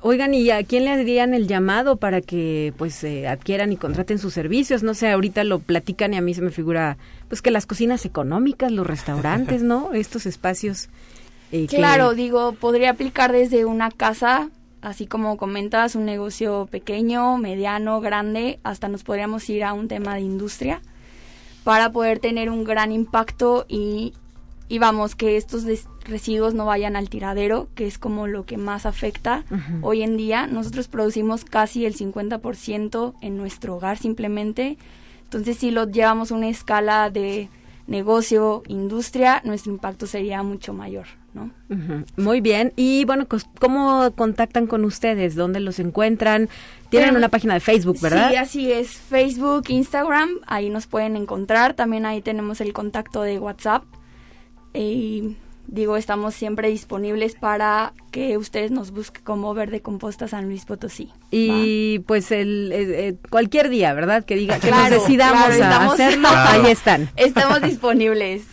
[0.02, 4.18] Oigan, ¿y a quién le harían el llamado para que pues eh, adquieran y contraten
[4.18, 4.82] sus servicios?
[4.82, 6.96] No sé, ahorita lo platican y a mí se me figura
[7.28, 9.92] pues que las cocinas económicas, los restaurantes, ¿no?
[9.94, 10.88] Estos espacios.
[11.52, 14.48] Eh, claro, digo, podría aplicar desde una casa,
[14.80, 20.14] así como comentas, un negocio pequeño, mediano, grande, hasta nos podríamos ir a un tema
[20.14, 20.80] de industria
[21.62, 24.14] para poder tener un gran impacto y
[24.70, 25.64] y vamos, que estos
[26.04, 29.44] residuos no vayan al tiradero, que es como lo que más afecta
[29.82, 30.46] hoy en día.
[30.46, 34.78] Nosotros producimos casi el 50% en nuestro hogar simplemente.
[35.24, 37.48] Entonces, si lo llevamos a una escala de
[37.88, 41.50] negocio, industria, nuestro impacto sería mucho mayor, ¿no?
[42.16, 42.72] Muy bien.
[42.76, 43.26] Y bueno,
[43.58, 45.34] ¿cómo contactan con ustedes?
[45.34, 46.48] ¿Dónde los encuentran?
[46.90, 48.30] Tienen una página de Facebook, ¿verdad?
[48.30, 48.90] Sí, así es.
[48.92, 51.74] Facebook, Instagram, ahí nos pueden encontrar.
[51.74, 53.82] También ahí tenemos el contacto de WhatsApp
[54.74, 60.64] y digo, estamos siempre disponibles para que ustedes nos busquen como Verde Composta San Luis
[60.64, 61.10] Potosí.
[61.30, 64.24] Y pues el, cualquier día, ¿verdad?
[64.24, 67.08] Que diga que nos decidamos a hacerlo, ahí están.
[67.16, 68.44] Estamos disponibles.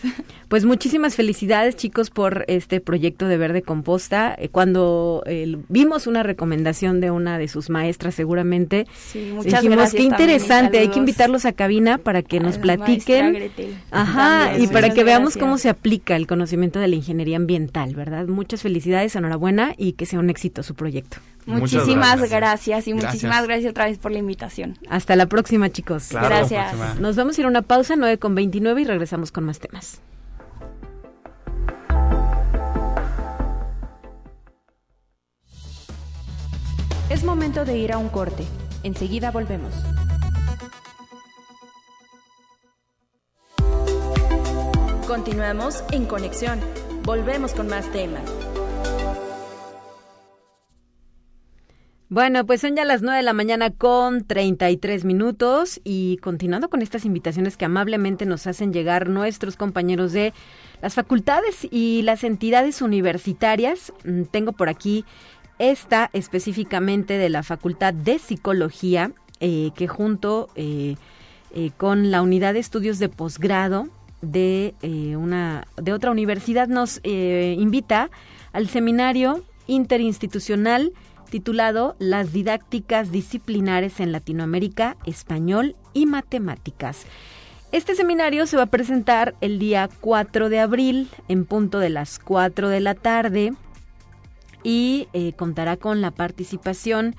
[0.48, 4.34] Pues muchísimas felicidades chicos por este proyecto de Verde Composta.
[4.38, 5.24] Eh, cuando
[5.68, 10.88] vimos una recomendación de una de sus maestras seguramente, sí, muchas dijimos qué interesante, hay
[10.88, 13.52] que invitarlos a cabina para que nos platiquen.
[13.92, 18.28] Ajá, y para que veamos cómo se aplica el conocimiento de la ingeniería ambiental, ¿verdad?
[18.28, 21.18] Muchas felicidades, enhorabuena y que sea un éxito su proyecto.
[21.46, 22.88] Muchísimas gracias.
[22.88, 24.78] y muchísimas gracias otra vez por la invitación.
[24.90, 26.10] Hasta la próxima, chicos.
[26.12, 27.00] gracias.
[27.00, 30.02] Nos vamos a ir a una pausa, 9 con 29 y regresamos con más temas.
[37.18, 38.44] Es momento de ir a un corte.
[38.84, 39.74] Enseguida volvemos.
[45.08, 46.60] Continuamos en conexión.
[47.02, 48.32] Volvemos con más temas.
[52.10, 56.82] Bueno, pues son ya las 9 de la mañana con 33 minutos y continuando con
[56.82, 60.34] estas invitaciones que amablemente nos hacen llegar nuestros compañeros de
[60.82, 65.04] las facultades y las entidades universitarias, mm, tengo por aquí
[65.60, 70.96] esta específicamente de la Facultad de Psicología, eh, que junto eh,
[71.54, 73.88] eh, con la Unidad de Estudios de Posgrado
[74.22, 78.10] de, de otra universidad nos invita
[78.52, 80.92] al seminario interinstitucional
[81.30, 87.06] titulado Las didácticas disciplinares en Latinoamérica, Español y Matemáticas.
[87.72, 92.18] Este seminario se va a presentar el día 4 de abril en punto de las
[92.18, 93.54] 4 de la tarde
[94.68, 97.16] y eh, contará con la participación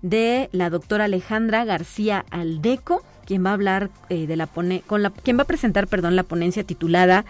[0.00, 5.10] de la doctora Alejandra García Aldeco, quien va a hablar eh, de la con la
[5.10, 7.24] quien va a presentar, perdón, la ponencia titulada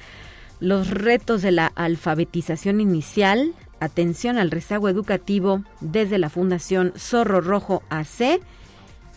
[0.61, 7.83] Los retos de la alfabetización inicial, atención al rezago educativo desde la Fundación Zorro Rojo
[7.89, 8.43] AC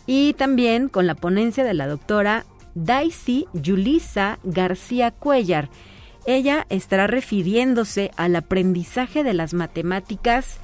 [0.06, 5.68] y también con la ponencia de la doctora Daisy Yulisa García Cuellar.
[6.28, 10.58] Ella estará refiriéndose al aprendizaje de las matemáticas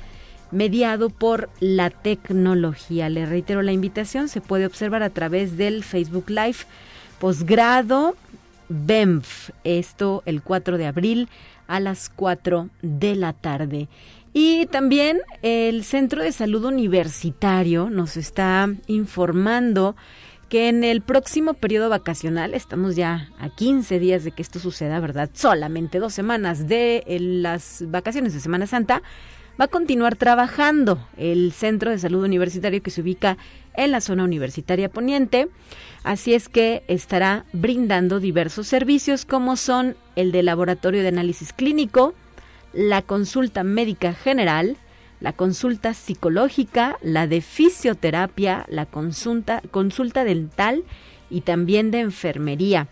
[0.51, 3.09] mediado por la tecnología.
[3.09, 6.59] Le reitero la invitación, se puede observar a través del Facebook Live
[7.19, 8.15] posgrado
[8.69, 11.29] BEMF, esto el 4 de abril
[11.67, 13.89] a las 4 de la tarde.
[14.35, 19.97] Y también el Centro de Salud Universitario nos está informando
[20.49, 25.01] que en el próximo periodo vacacional, estamos ya a 15 días de que esto suceda,
[25.01, 25.31] ¿verdad?
[25.33, 29.03] Solamente dos semanas de las vacaciones de Semana Santa,
[29.61, 33.37] va a continuar trabajando el Centro de Salud Universitario que se ubica
[33.75, 35.49] en la zona universitaria poniente.
[36.03, 42.15] Así es que estará brindando diversos servicios como son el de laboratorio de análisis clínico,
[42.73, 44.77] la consulta médica general,
[45.21, 50.85] la consulta psicológica, la de fisioterapia, la consulta, consulta dental
[51.31, 52.89] y también de enfermería.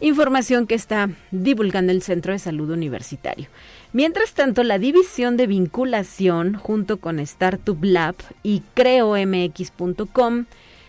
[0.00, 3.46] información que está divulgando el Centro de Salud Universitario.
[3.92, 10.46] Mientras tanto, la división de vinculación junto con Startup Lab y creomx.com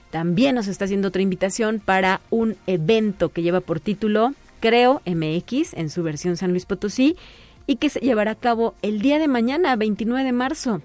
[0.10, 5.74] también nos está haciendo otra invitación para un evento que lleva por título Creo MX
[5.74, 7.18] en su versión San Luis Potosí
[7.68, 10.82] y que se llevará a cabo el día de mañana, 29 de marzo.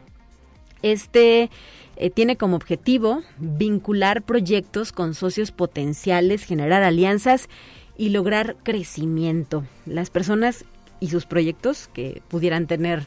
[0.82, 1.48] Este
[1.94, 7.48] eh, tiene como objetivo vincular proyectos con socios potenciales, generar alianzas
[7.96, 9.64] y lograr crecimiento.
[9.86, 10.64] Las personas
[10.98, 13.06] y sus proyectos que pudieran tener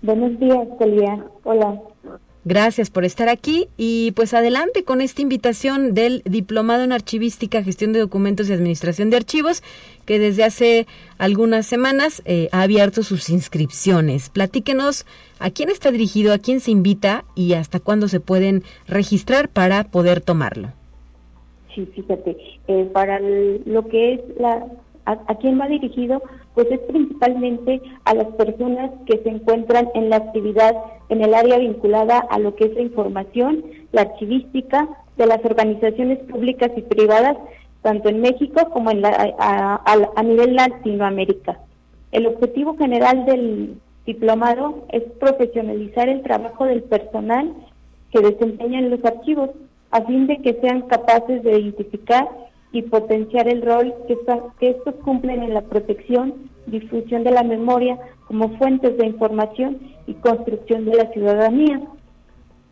[0.02, 1.22] Buenos días, Celia.
[1.44, 1.82] Hola.
[2.46, 7.94] Gracias por estar aquí y pues adelante con esta invitación del Diplomado en Archivística, Gestión
[7.94, 9.64] de Documentos y Administración de Archivos,
[10.06, 10.86] que desde hace
[11.18, 14.30] algunas semanas eh, ha abierto sus inscripciones.
[14.30, 15.06] Platíquenos
[15.40, 19.86] a quién está dirigido, a quién se invita y hasta cuándo se pueden registrar para
[19.86, 20.74] poder tomarlo.
[21.74, 22.36] Sí, fíjate,
[22.68, 24.66] eh, para lo que es la,
[25.06, 26.22] a quién va dirigido,
[26.54, 30.76] pues es principalmente a las personas que se encuentran en la actividad
[31.10, 34.88] en el área vinculada a lo que es la información, la archivística
[35.18, 37.38] de las organizaciones públicas y privadas,
[37.82, 41.60] tanto en México como en la, a, nivel Latinoamérica.
[42.12, 43.76] El objetivo general del
[44.06, 47.54] diplomado es profesionalizar el trabajo del personal
[48.12, 49.50] que desempeña en los archivos,
[49.92, 52.28] a fin de que sean capaces de identificar
[52.74, 54.18] y potenciar el rol que,
[54.60, 56.34] que estos cumplen en la protección,
[56.66, 57.98] difusión de la memoria
[58.28, 61.82] como fuentes de información y construcción de la ciudadanía.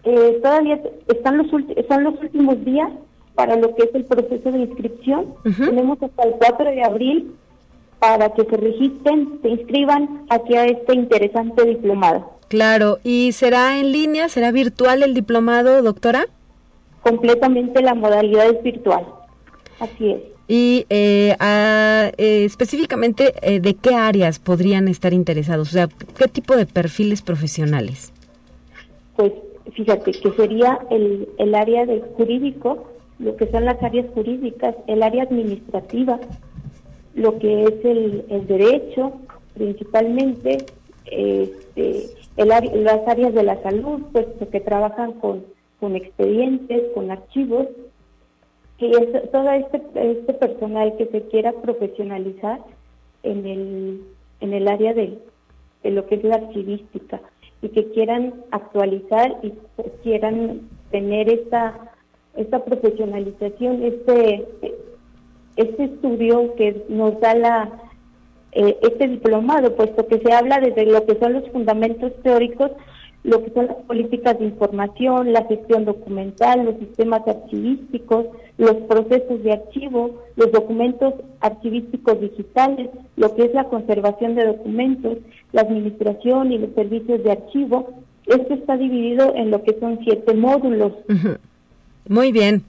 [0.03, 2.89] Eh, todavía están los son los últimos días
[3.35, 5.35] para lo que es el proceso de inscripción.
[5.43, 7.35] Tenemos hasta el 4 de abril
[7.99, 12.31] para que se registren, se inscriban aquí a este interesante diplomado.
[12.47, 16.25] Claro, ¿y será en línea, será virtual el diplomado, doctora?
[17.03, 19.05] Completamente la modalidad es virtual,
[19.81, 20.21] así es.
[20.47, 25.69] Y eh, eh, específicamente, eh, ¿de qué áreas podrían estar interesados?
[25.69, 28.11] O sea, ¿qué tipo de perfiles profesionales?
[29.15, 29.31] Pues
[29.73, 35.03] fíjate que sería el, el área del jurídico, lo que son las áreas jurídicas, el
[35.03, 36.19] área administrativa,
[37.15, 39.13] lo que es el, el derecho,
[39.53, 40.65] principalmente,
[41.05, 45.45] este, el, las áreas de la salud, pues que trabajan con,
[45.79, 47.67] con expedientes, con archivos,
[48.81, 52.61] que es todo este, este personal que se quiera profesionalizar
[53.21, 54.01] en el,
[54.39, 55.19] en el área de,
[55.83, 57.21] lo que es la archivística
[57.61, 59.53] y que quieran actualizar y
[60.01, 61.91] quieran tener esta,
[62.35, 64.47] esta profesionalización, este,
[65.57, 67.69] este estudio que nos da
[68.53, 72.71] eh, este diplomado, puesto que se habla desde lo que son los fundamentos teóricos,
[73.23, 78.25] lo que son las políticas de información, la gestión documental, los sistemas archivísticos,
[78.57, 85.17] los procesos de archivo, los documentos archivísticos digitales, lo que es la conservación de documentos,
[85.51, 87.89] la administración y los servicios de archivo.
[88.25, 90.93] Esto está dividido en lo que son siete módulos.
[92.07, 92.63] Muy bien.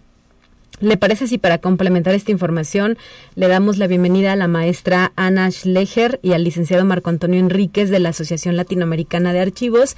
[0.81, 2.99] ¿Le parece si para complementar esta información
[3.37, 7.89] le damos la bienvenida a la maestra Ana Schlecher y al licenciado Marco Antonio Enríquez
[7.89, 9.97] de la Asociación Latinoamericana de Archivos?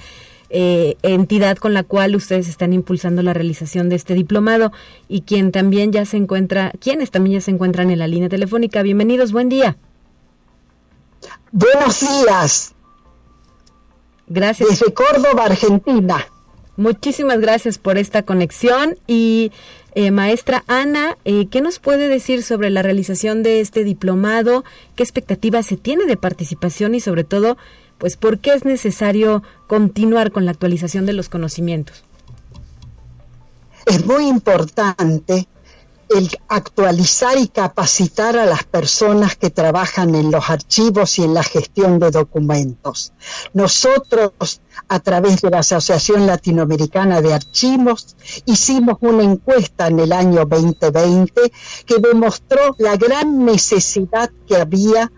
[0.49, 4.71] Eh, entidad con la cual ustedes están impulsando la realización de este diplomado
[5.07, 8.83] y quien también ya se encuentra, quienes también ya se encuentran en la línea telefónica.
[8.83, 9.77] Bienvenidos, buen día.
[11.51, 12.75] Buenos días.
[14.27, 14.69] Gracias.
[14.69, 16.27] Desde Córdoba, Argentina.
[16.77, 19.51] Muchísimas gracias por esta conexión y
[19.93, 24.65] eh, maestra Ana, eh, ¿qué nos puede decir sobre la realización de este diplomado?
[24.97, 27.57] ¿Qué expectativas se tiene de participación y sobre todo,
[27.97, 32.03] pues, por qué es necesario continuar con la actualización de los conocimientos?
[33.85, 35.47] Es muy importante
[36.09, 41.43] el actualizar y capacitar a las personas que trabajan en los archivos y en la
[41.43, 43.13] gestión de documentos.
[43.53, 48.15] Nosotros, a través de la Asociación Latinoamericana de Archivos,
[48.45, 51.51] hicimos una encuesta en el año 2020
[51.85, 55.11] que demostró la gran necesidad que había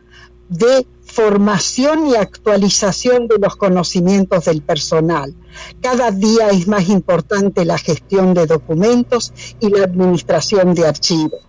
[0.50, 5.34] de formación y actualización de los conocimientos del personal.
[5.82, 11.42] Cada día es más importante la gestión de documentos y la administración de archivos.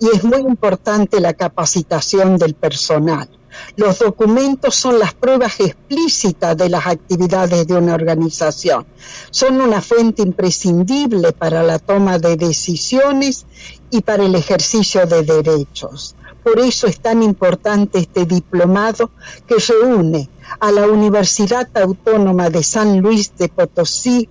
[0.00, 3.28] Y es muy importante la capacitación del personal.
[3.76, 8.86] Los documentos son las pruebas explícitas de las actividades de una organización.
[9.30, 13.44] Son una fuente imprescindible para la toma de decisiones
[13.90, 16.16] y para el ejercicio de derechos.
[16.42, 19.10] Por eso es tan importante este diplomado
[19.46, 20.28] que reúne
[20.60, 24.28] a la Universidad Autónoma de San Luis de Potosí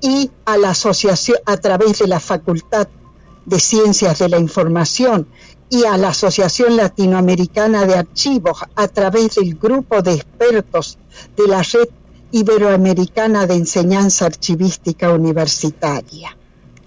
[0.00, 2.88] y a la asociación a través de la Facultad
[3.44, 5.26] de Ciencias de la Información
[5.68, 10.98] y a la Asociación Latinoamericana de Archivos a través del grupo de expertos
[11.36, 11.88] de la Red
[12.32, 16.36] Iberoamericana de Enseñanza Archivística Universitaria.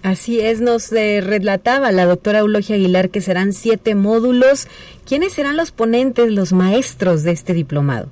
[0.02, 4.68] Así es, nos eh, relataba la doctora Eulogia Aguilar que serán siete módulos.
[5.06, 8.08] ¿Quiénes serán los ponentes, los maestros de este diplomado?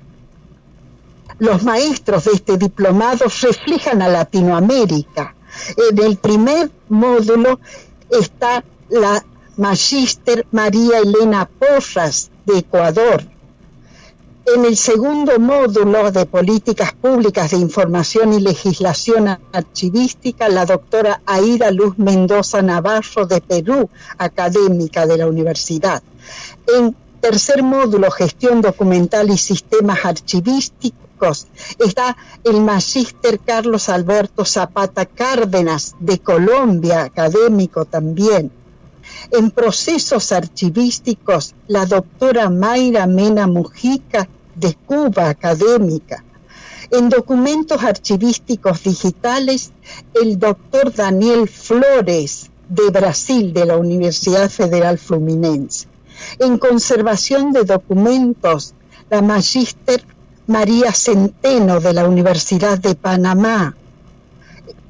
[1.38, 5.34] Los maestros de este diplomado reflejan a Latinoamérica.
[5.90, 7.58] En el primer módulo
[8.10, 9.24] está la
[9.56, 13.22] magíster María Elena Porras de Ecuador,
[14.54, 21.70] en el segundo módulo de Políticas Públicas de Información y Legislación Archivística, la doctora Aida
[21.70, 26.02] Luz Mendoza Navarro de Perú, académica de la universidad.
[26.66, 35.94] En tercer módulo, Gestión Documental y Sistemas Archivísticos, está el magíster Carlos Alberto Zapata Cárdenas
[35.98, 38.50] de Colombia, académico también.
[39.30, 44.28] En procesos archivísticos, la doctora Mayra Mena Mujica
[44.58, 46.24] de Cuba académica.
[46.90, 49.72] En documentos archivísticos digitales,
[50.20, 55.86] el doctor Daniel Flores de Brasil, de la Universidad Federal Fluminense.
[56.38, 58.74] En conservación de documentos,
[59.10, 60.02] la magíster
[60.46, 63.76] María Centeno de la Universidad de Panamá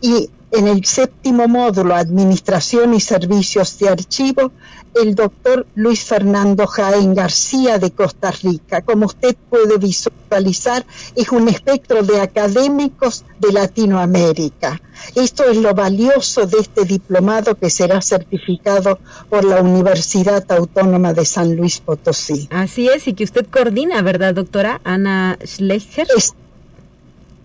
[0.00, 4.53] y en el séptimo módulo Administración y Servicios de Archivo,
[4.94, 8.82] el doctor Luis Fernando Jaén García de Costa Rica.
[8.82, 10.84] Como usted puede visualizar,
[11.14, 14.80] es un espectro de académicos de Latinoamérica.
[15.14, 21.24] Esto es lo valioso de este diplomado que será certificado por la Universidad Autónoma de
[21.24, 22.49] San Luis Potosí.
[22.51, 26.09] Así es, y que usted coordina, ¿verdad, doctora Ana Schlecher?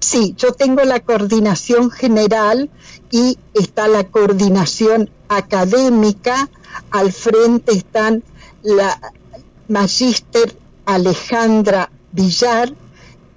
[0.03, 2.69] Sí, yo tengo la coordinación general
[3.09, 6.49] y está la coordinación académica.
[6.91, 8.21] Al frente están
[8.63, 8.99] la
[9.69, 12.73] magíster Alejandra Villar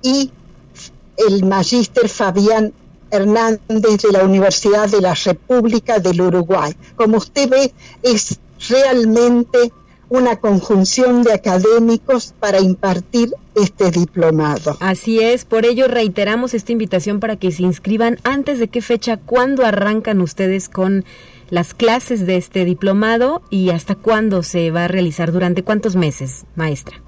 [0.03, 0.33] y
[1.17, 2.73] el magíster Fabián
[3.13, 6.75] Hernández de la Universidad de la República del Uruguay.
[6.97, 9.73] Como usted ve, es realmente
[10.09, 14.77] una conjunción de académicos para impartir este diplomado.
[14.81, 19.17] Así es, por ello reiteramos esta invitación para que se inscriban antes de qué fecha,
[19.17, 21.05] cuándo arrancan ustedes con
[21.51, 26.45] las clases de este diplomado y hasta cuándo se va a realizar, durante cuántos meses,
[26.55, 27.01] maestra.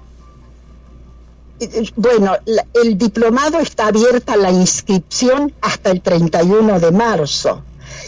[1.59, 2.33] Eh, eh, bueno,
[2.81, 7.63] el diplomado está abierta la inscripción hasta el 31 de marzo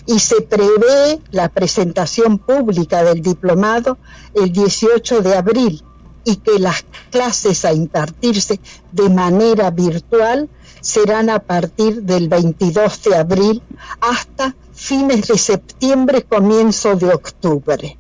[0.06, 3.98] y se prevé la presentación pública del diplomado
[4.34, 5.84] el 18 de abril
[6.24, 8.60] y que las clases a impartirse
[8.92, 10.50] de manera virtual
[10.82, 13.62] serán a partir del 22 de abril
[14.00, 17.98] hasta fines de septiembre, comienzo de octubre.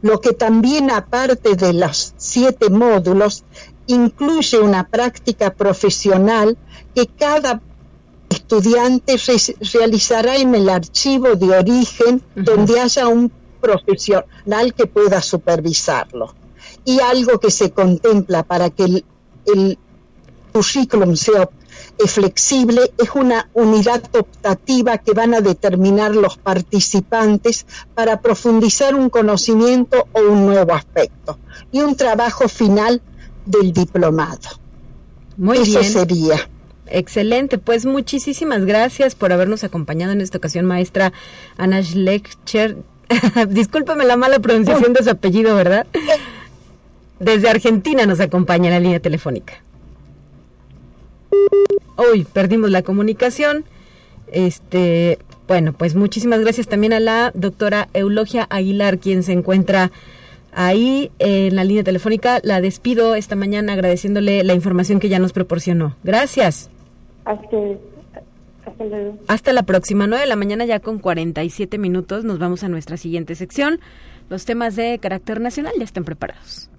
[0.00, 3.44] Lo que también aparte de los siete módulos
[3.86, 6.56] incluye una práctica profesional
[6.94, 7.60] que cada
[8.32, 9.16] estudiante
[9.72, 13.30] realizará en el archivo de origen donde haya un
[13.60, 16.34] profesional que pueda supervisarlo.
[16.84, 19.04] Y algo que se contempla para que
[19.46, 19.78] el,
[20.52, 21.48] currículum sea
[22.06, 27.64] flexible es una unidad optativa que van a determinar los participantes
[27.94, 31.38] para profundizar un conocimiento o un nuevo aspecto
[31.70, 33.00] y un trabajo final
[33.46, 34.48] del diplomado.
[35.36, 36.48] Muy Eso sería.
[36.94, 41.14] Excelente, pues muchísimas gracias por habernos acompañado en esta ocasión, maestra
[41.56, 42.76] Ana Schlechter.
[43.48, 45.86] Discúlpeme la mala pronunciación de su apellido, ¿verdad?
[47.18, 49.54] Desde Argentina nos acompaña en la línea telefónica.
[51.96, 53.64] Uy, perdimos la comunicación.
[54.30, 55.18] Este,
[55.48, 59.92] bueno, pues muchísimas gracias también a la doctora Eulogia Aguilar, quien se encuentra
[60.52, 62.40] ahí en la línea telefónica.
[62.42, 65.96] La despido esta mañana agradeciéndole la información que ya nos proporcionó.
[66.04, 66.68] Gracias.
[67.24, 67.56] Hasta,
[69.28, 72.24] hasta la próxima, 9 de la mañana ya con 47 minutos.
[72.24, 73.80] Nos vamos a nuestra siguiente sección.
[74.28, 76.70] Los temas de carácter nacional ya están preparados.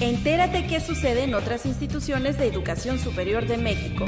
[0.00, 4.04] Entérate qué sucede en otras instituciones de educación superior de México.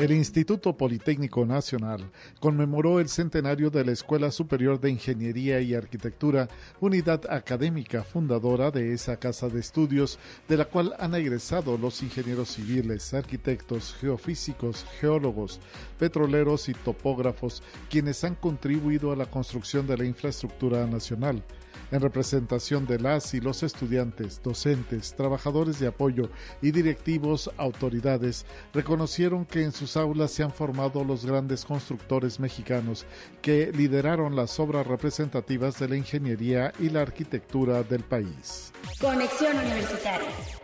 [0.00, 6.48] El Instituto Politécnico Nacional conmemoró el centenario de la Escuela Superior de Ingeniería y Arquitectura,
[6.80, 12.48] unidad académica fundadora de esa casa de estudios, de la cual han egresado los ingenieros
[12.48, 15.60] civiles, arquitectos, geofísicos, geólogos,
[15.98, 21.42] petroleros y topógrafos, quienes han contribuido a la construcción de la infraestructura nacional
[21.90, 26.28] en representación de las y los estudiantes, docentes, trabajadores de apoyo
[26.62, 33.06] y directivos autoridades, reconocieron que en sus aulas se han formado los grandes constructores mexicanos
[33.42, 38.72] que lideraron las obras representativas de la ingeniería y la arquitectura del país.
[39.00, 40.59] Conexión Universitaria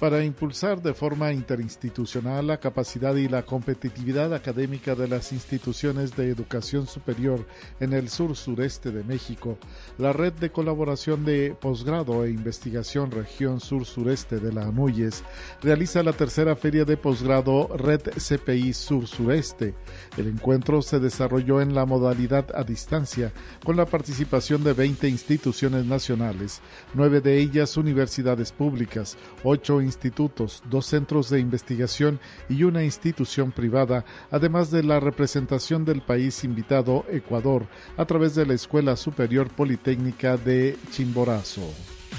[0.00, 6.30] para impulsar de forma interinstitucional la capacidad y la competitividad académica de las instituciones de
[6.30, 7.46] educación superior
[7.80, 9.58] en el sur sureste de México,
[9.98, 15.22] la Red de Colaboración de Posgrado e Investigación Región Sur Sureste de la ANUYES
[15.60, 19.74] realiza la tercera feria de posgrado Red CPI Sur Sureste.
[20.16, 23.32] El encuentro se desarrolló en la modalidad a distancia
[23.62, 26.62] con la participación de 20 instituciones nacionales,
[26.94, 34.04] nueve de ellas universidades públicas, ocho institutos, dos centros de investigación y una institución privada,
[34.30, 37.66] además de la representación del país invitado, Ecuador,
[37.96, 41.62] a través de la Escuela Superior Politécnica de Chimborazo.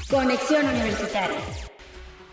[0.10, 1.40] Conexión Universitaria.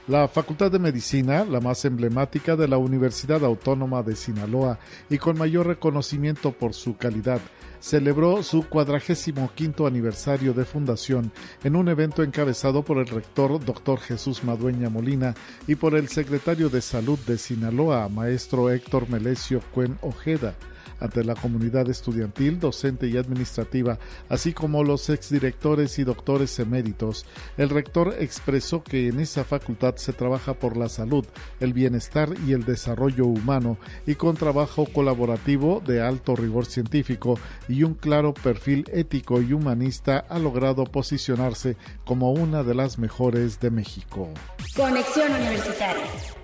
[0.08, 4.78] La Facultad de Medicina, la más emblemática de la Universidad Autónoma de Sinaloa
[5.10, 7.40] y con mayor reconocimiento por su calidad,
[7.80, 11.32] celebró su cuadragésimo quinto aniversario de fundación
[11.64, 14.00] en un evento encabezado por el rector Dr.
[14.00, 15.34] Jesús Madueña Molina
[15.66, 20.54] y por el secretario de Salud de Sinaloa, maestro Héctor Melesio Cuen Ojeda
[21.00, 27.26] ante la comunidad estudiantil, docente y administrativa, así como los exdirectores y doctores eméritos.
[27.56, 31.24] El rector expresó que en esa facultad se trabaja por la salud,
[31.60, 37.38] el bienestar y el desarrollo humano y con trabajo colaborativo de alto rigor científico
[37.68, 43.60] y un claro perfil ético y humanista ha logrado posicionarse como una de las mejores
[43.60, 44.28] de México.
[44.76, 46.37] Conexión Universitaria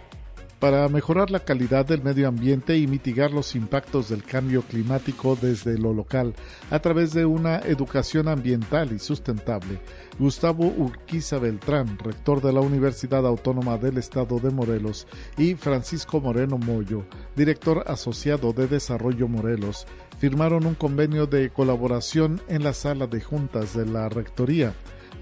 [0.65, 5.77] para mejorar la calidad del medio ambiente y mitigar los impactos del cambio climático desde
[5.77, 6.33] lo local
[6.71, 9.79] a través de una educación ambiental y sustentable.
[10.19, 15.07] Gustavo Urquiza Beltrán, rector de la Universidad Autónoma del Estado de Morelos,
[15.37, 17.05] y Francisco Moreno Moyo,
[17.37, 19.87] director asociado de Desarrollo Morelos,
[20.19, 24.73] firmaron un convenio de colaboración en la sala de juntas de la Rectoría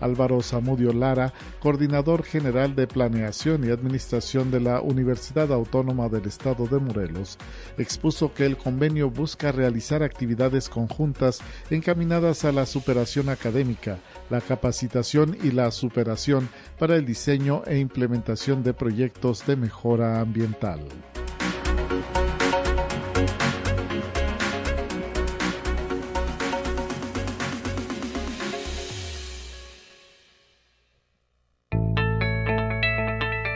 [0.03, 6.67] Álvaro Zamudio Lara, coordinador general de Planeación y Administración de la Universidad Autónoma del Estado
[6.67, 7.39] de Morelos,
[7.79, 11.41] expuso que el convenio busca realizar actividades conjuntas
[11.71, 13.99] encaminadas a la superación académica,
[14.31, 16.49] la capacitación y la superación
[16.79, 20.81] para el diseño e implementación de proyectos de mejora ambiental.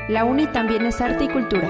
[0.08, 1.68] La UNI también es arte y cultura.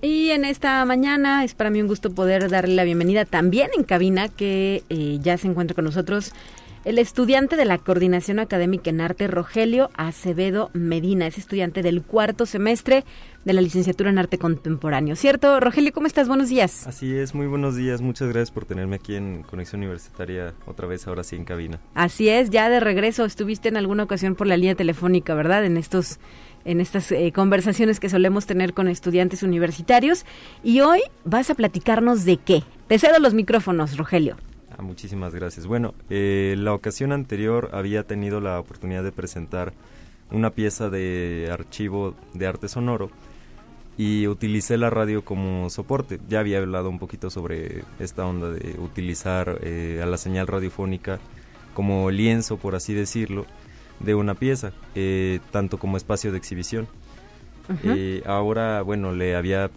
[0.00, 3.82] Y en esta mañana es para mí un gusto poder darle la bienvenida también en
[3.82, 6.32] cabina que eh, ya se encuentra con nosotros
[6.86, 12.46] el estudiante de la Coordinación Académica en Arte, Rogelio Acevedo Medina, es estudiante del cuarto
[12.46, 13.04] semestre
[13.44, 15.16] de la licenciatura en Arte Contemporáneo.
[15.16, 15.58] ¿Cierto?
[15.58, 16.28] Rogelio, ¿cómo estás?
[16.28, 16.86] Buenos días.
[16.86, 18.00] Así es, muy buenos días.
[18.00, 21.80] Muchas gracias por tenerme aquí en Conexión Universitaria otra vez, ahora sí en cabina.
[21.94, 23.24] Así es, ya de regreso.
[23.24, 25.64] Estuviste en alguna ocasión por la línea telefónica, ¿verdad?
[25.64, 26.20] En estos
[26.64, 30.24] en estas eh, conversaciones que solemos tener con estudiantes universitarios.
[30.62, 32.62] Y hoy vas a platicarnos de qué.
[32.86, 34.36] Te cedo los micrófonos, Rogelio.
[34.78, 35.66] Ah, muchísimas gracias.
[35.66, 39.72] Bueno, eh, la ocasión anterior había tenido la oportunidad de presentar
[40.30, 43.10] una pieza de archivo de arte sonoro
[43.96, 46.20] y utilicé la radio como soporte.
[46.28, 51.20] Ya había hablado un poquito sobre esta onda de utilizar eh, a la señal radiofónica
[51.72, 53.46] como lienzo, por así decirlo,
[54.00, 56.86] de una pieza, eh, tanto como espacio de exhibición.
[58.26, 59.70] ahora, bueno, le había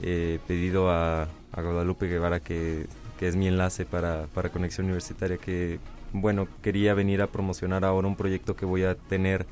[0.00, 2.86] pedido a, a Guadalupe Guevara que
[3.24, 5.78] que es mi enlace para, para Conexión Universitaria, que
[6.12, 9.46] bueno, quería venir a promocionar ahora un proyecto que voy a tener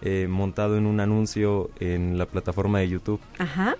[0.00, 3.20] eh, montado en un anuncio en la plataforma de YouTube.
[3.40, 3.74] Ajá.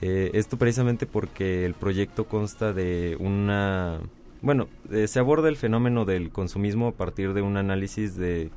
[0.00, 4.00] Eh, esto precisamente porque el proyecto consta de una...
[4.40, 8.48] Bueno, eh, se aborda el fenómeno del consumismo a partir de un análisis de,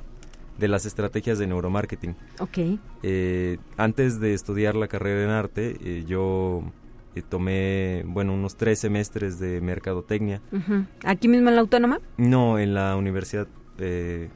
[0.57, 2.15] de las estrategias de neuromarketing.
[2.39, 2.79] Ok.
[3.75, 6.63] antes de estudiar la carrera en arte, yo
[7.21, 10.41] tomé, bueno, unos tres semestres de mercadotecnia.
[11.03, 11.99] ¿Aquí mismo en la Autónoma?
[12.17, 13.47] No, en la Universidad
[13.77, 14.29] eh,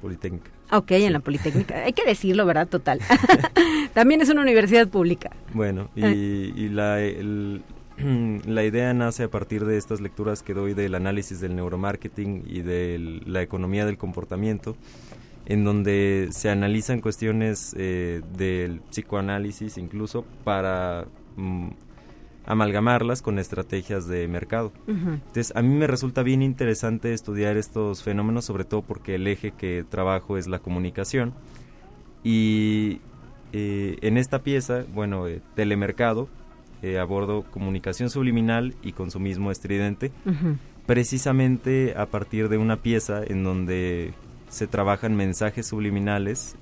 [0.00, 0.50] Politécnica.
[0.70, 1.76] Ok, en la Politécnica.
[1.84, 2.68] Hay que decirlo, ¿verdad?
[2.68, 3.00] Total.
[3.94, 5.30] También es una universidad pública.
[5.54, 6.70] Bueno, y, eh.
[6.70, 6.98] la,
[8.46, 12.62] la idea nace a partir de estas lecturas que doy del análisis del neuromarketing y
[12.62, 14.76] de la economía del comportamiento
[15.48, 21.06] en donde se analizan cuestiones eh, del psicoanálisis incluso para
[21.38, 21.68] Mm,
[22.46, 24.72] amalgamarlas con estrategias de mercado.
[24.86, 29.50] Entonces, a mí me resulta bien interesante estudiar estos fenómenos, sobre todo porque el eje
[29.50, 31.34] que trabajo es la comunicación.
[32.24, 33.00] Y
[33.52, 36.28] eh, en esta pieza, bueno, eh, telemercado,
[36.80, 40.10] eh, abordo comunicación subliminal y consumismo estridente,
[40.86, 44.14] precisamente a partir de una pieza en donde
[44.48, 46.56] se trabajan mensajes subliminales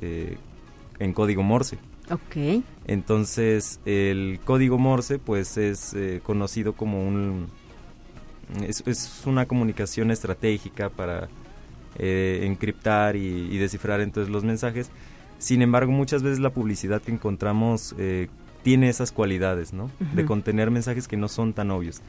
[0.98, 1.78] en código Morse.
[2.10, 2.62] Ok.
[2.86, 7.48] Entonces, el código Morse, pues, es eh, conocido como un...
[8.62, 11.28] Es, una comunicación estratégica para
[11.98, 14.90] eh, encriptar y, descifrar entonces los mensajes.
[15.38, 18.28] Sin embargo, muchas veces la publicidad que encontramos eh,
[18.62, 19.90] tiene esas cualidades, ¿no?
[20.14, 22.02] De contener mensajes que no son tan obvios.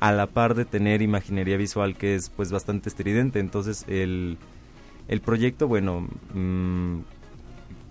[0.00, 3.38] A la par de tener imaginería visual que es, pues, bastante estridente.
[3.38, 4.38] Entonces, el,
[5.08, 7.00] el proyecto, bueno, mm,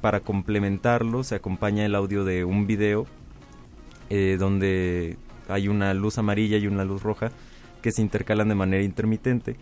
[0.03, 3.07] para complementarlo se acompaña el audio de un video
[4.09, 5.15] eh, donde
[5.47, 7.31] hay una luz amarilla y una luz roja
[7.81, 9.55] que se intercalan de manera intermitente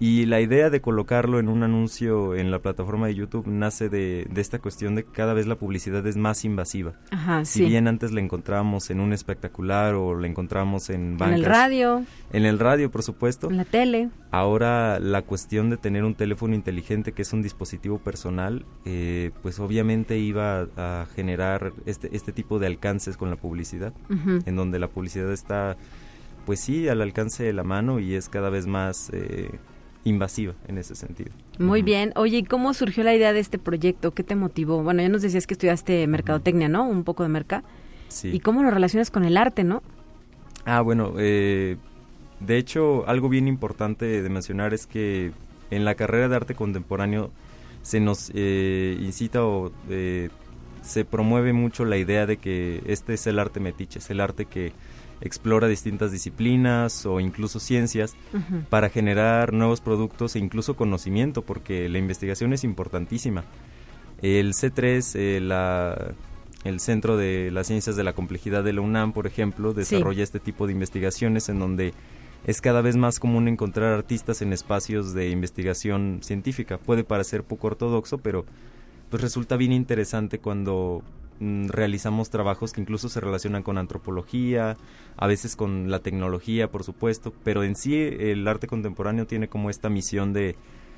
[0.00, 4.26] Y la idea de colocarlo en un anuncio en la plataforma de YouTube nace de,
[4.30, 6.94] de esta cuestión de que cada vez la publicidad es más invasiva.
[7.10, 7.64] Ajá, si sí.
[7.66, 11.38] bien antes la encontrábamos en un espectacular o la encontramos en En bancas.
[11.38, 13.50] el radio, En el radio, por supuesto.
[13.50, 14.10] en la tele.
[14.30, 19.60] Ahora la cuestión de tener un teléfono inteligente que es un dispositivo personal, eh, pues
[19.60, 23.92] obviamente iba a, a generar este, este tipo de alcances con la publicidad,
[24.44, 25.76] en donde la publicidad está,
[26.46, 29.50] pues sí, al alcance de la mano y es cada vez más eh,
[30.04, 31.30] invasiva en ese sentido.
[31.58, 32.12] Muy bien.
[32.16, 34.12] Oye, ¿y cómo surgió la idea de este proyecto?
[34.12, 34.82] ¿Qué te motivó?
[34.82, 36.86] Bueno, ya nos decías que estudiaste mercadotecnia, ¿no?
[36.86, 37.64] Un poco de merca.
[38.08, 38.30] Sí.
[38.32, 39.82] ¿Y cómo lo relacionas con el arte, no?
[40.64, 41.76] Ah, bueno, eh,
[42.40, 45.32] de hecho, algo bien importante de mencionar es que
[45.70, 47.30] en la carrera de arte contemporáneo
[47.82, 50.30] se nos eh, incita o eh,
[50.82, 54.46] se promueve mucho la idea de que este es el arte metiche, es el arte
[54.46, 54.72] que
[55.20, 58.14] explora distintas disciplinas o incluso ciencias
[58.70, 63.44] para generar nuevos productos e incluso conocimiento, porque la investigación es importantísima.
[64.22, 66.12] El C3, eh, la-
[66.64, 70.40] el Centro de las Ciencias de la Complejidad de la UNAM, por ejemplo, desarrolla este
[70.40, 71.92] tipo de investigaciones en donde
[72.46, 76.78] es cada vez más común encontrar artistas en espacios de investigación científica.
[76.78, 78.44] Puede parecer poco ortodoxo, pero
[79.10, 81.02] pues resulta bien interesante cuando
[81.68, 84.76] realizamos trabajos que incluso se relacionan con antropología,
[85.16, 89.70] a veces con la tecnología, por supuesto, pero en sí el arte contemporáneo tiene como
[89.70, 90.56] esta misión de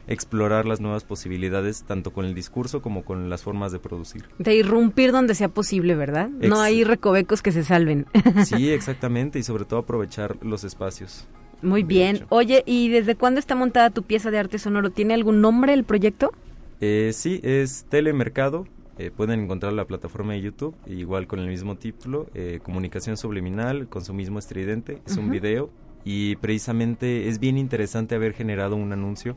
[0.09, 4.25] explorar las nuevas posibilidades tanto con el discurso como con las formas de producir.
[4.39, 6.29] De irrumpir donde sea posible, ¿verdad?
[6.29, 8.07] No hay recovecos que se salven.
[8.45, 11.27] Sí, exactamente, y sobre todo aprovechar los espacios.
[11.63, 12.27] Muy bien.
[12.29, 14.91] Oye, ¿y desde cuándo está montada tu pieza de arte sonoro?
[14.91, 16.33] ¿Tiene algún nombre el proyecto?
[16.81, 18.67] Eh, sí, es Telemercado.
[18.99, 23.89] Eh, pueden encontrar la plataforma de YouTube, igual con el mismo título, eh, Comunicación Subliminal,
[23.89, 24.99] Consumismo Estridente.
[25.07, 25.33] Es un Ujú.
[25.33, 25.71] video
[26.05, 29.37] y precisamente es bien interesante haber generado un anuncio.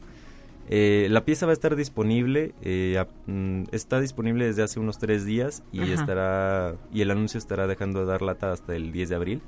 [0.72, 5.00] Eh, la pieza va a estar disponible, eh, a- mm, está disponible desde hace unos
[5.00, 9.10] tres días y estará y el anuncio estará dejando de dar lata hasta el 10
[9.10, 9.42] de abril.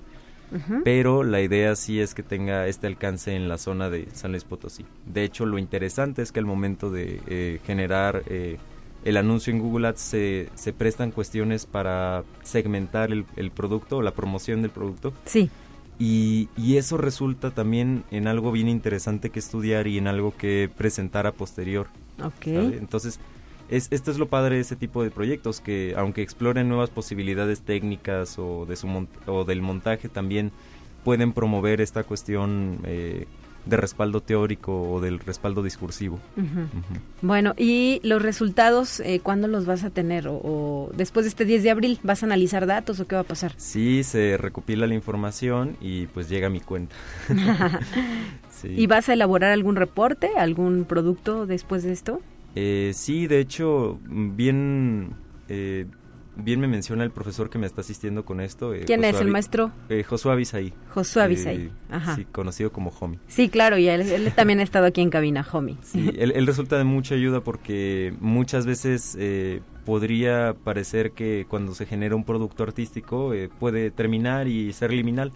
[0.83, 4.43] Pero la idea sí es que tenga este alcance en la zona de San Luis
[4.43, 4.85] Potosí.
[5.05, 8.57] De hecho, lo interesante es que al momento de eh, generar eh,
[9.03, 14.01] el anuncio en Google Ads se, se prestan cuestiones para segmentar el, el producto o
[14.01, 15.13] la promoción del producto.
[15.25, 15.49] Sí.
[15.99, 20.69] Y, y eso resulta también en algo bien interesante que estudiar y en algo que
[20.75, 21.87] presentar a posterior.
[22.23, 22.45] Ok.
[22.45, 22.77] ¿sabe?
[22.77, 23.19] Entonces,
[23.69, 27.61] es, esto es lo padre de ese tipo de proyectos, que aunque exploren nuevas posibilidades
[27.61, 30.51] técnicas o, de su o del montaje, también
[31.03, 33.27] pueden promover esta cuestión eh,
[33.65, 36.19] de respaldo teórico o del respaldo discursivo.
[37.21, 40.27] Bueno, ¿y los resultados eh, cuándo los vas a tener?
[40.27, 43.21] O, o después de este 10 de abril, ¿vas a analizar datos o qué va
[43.21, 43.53] a pasar?
[43.57, 46.95] Sí, se recopila la información y pues llega a mi cuenta.
[48.49, 48.75] Sí.
[48.77, 52.21] ¿Y vas a elaborar algún reporte, algún producto después de esto?
[52.53, 55.15] Eh, sí, de hecho, bien,
[55.49, 55.87] eh,
[56.35, 58.73] bien me menciona el profesor que me está asistiendo con esto.
[58.73, 59.71] eh, ¿Quién es el maestro?
[59.89, 60.73] Eh, Josué Avisaí.
[60.89, 62.15] Josué Eh, ajá.
[62.15, 63.19] Sí, conocido como Homie.
[63.27, 65.77] Sí, claro, y él, él también ha estado aquí en cabina, homie.
[65.81, 71.73] Sí, él, él resulta de mucha ayuda porque muchas veces eh, podría parecer que cuando
[71.73, 75.31] se genera un producto artístico eh, puede terminar y ser liminal,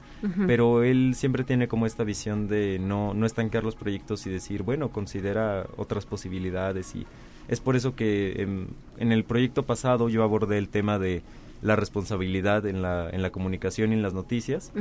[0.47, 4.63] pero él siempre tiene como esta visión de no, no estancar los proyectos y decir,
[4.63, 7.05] bueno, considera otras posibilidades y
[7.47, 8.67] es por eso que em,
[8.97, 11.21] en el proyecto pasado yo abordé el tema de
[11.61, 14.71] la responsabilidad en la, en la comunicación y en las noticias,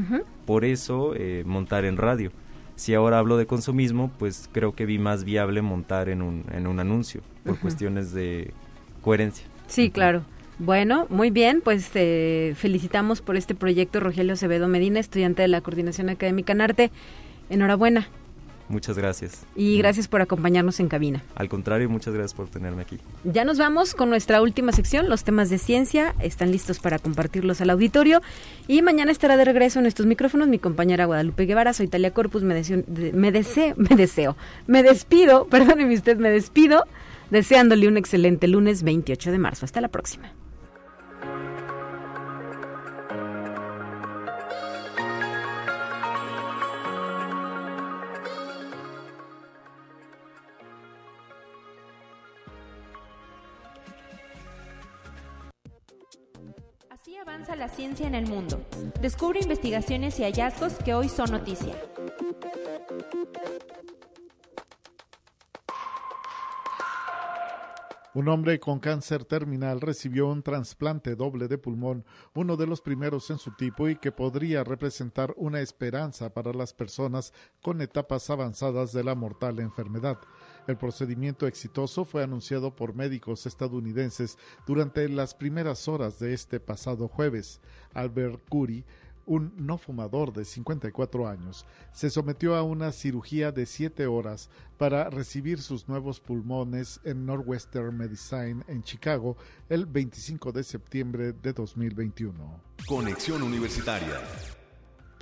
[0.44, 2.30] por eso eh, montar en radio.
[2.76, 6.66] Si ahora hablo de consumismo, pues creo que vi más viable montar en un, en
[6.66, 8.52] un anuncio, por cuestiones de
[9.00, 9.46] coherencia.
[9.68, 10.24] Sí, claro.
[10.58, 15.60] Bueno, muy bien, pues eh, felicitamos por este proyecto Rogelio Acevedo Medina, estudiante de la
[15.60, 16.90] Coordinación Académica en Arte.
[17.48, 18.08] Enhorabuena
[18.68, 19.44] Muchas gracias.
[19.54, 21.22] y gracias por acompañarnos en cabina.
[21.34, 22.98] Al contrario, muchas gracias por tenerme aquí.
[23.24, 26.14] Ya nos vamos con nuestra última sección, los temas de ciencia.
[26.20, 28.22] Están listos para compartirlos al auditorio.
[28.66, 31.72] Y mañana estará de regreso en estos micrófonos mi compañera Guadalupe Guevara.
[31.74, 32.42] Soy Talia Corpus.
[32.42, 34.36] Me, deseo, de- me deseo, me deseo,
[34.66, 36.84] me despido, perdóneme usted, me despido,
[37.30, 39.66] deseándole un excelente lunes 28 de marzo.
[39.66, 40.32] Hasta la próxima.
[57.44, 58.60] Avanza la ciencia en el mundo.
[59.00, 61.74] Descubre investigaciones y hallazgos que hoy son noticia.
[68.14, 73.28] Un hombre con cáncer terminal recibió un trasplante doble de pulmón, uno de los primeros
[73.30, 78.92] en su tipo y que podría representar una esperanza para las personas con etapas avanzadas
[78.92, 80.18] de la mortal enfermedad.
[80.66, 87.08] El procedimiento exitoso fue anunciado por médicos estadounidenses durante las primeras horas de este pasado
[87.08, 87.60] jueves.
[87.92, 88.84] Albert Curry
[89.26, 95.08] un no fumador de 54 años, se sometió a una cirugía de 7 horas para
[95.10, 99.36] recibir sus nuevos pulmones en Northwestern Medicine en Chicago
[99.68, 102.60] el 25 de septiembre de 2021.
[102.86, 104.20] Conexión Universitaria.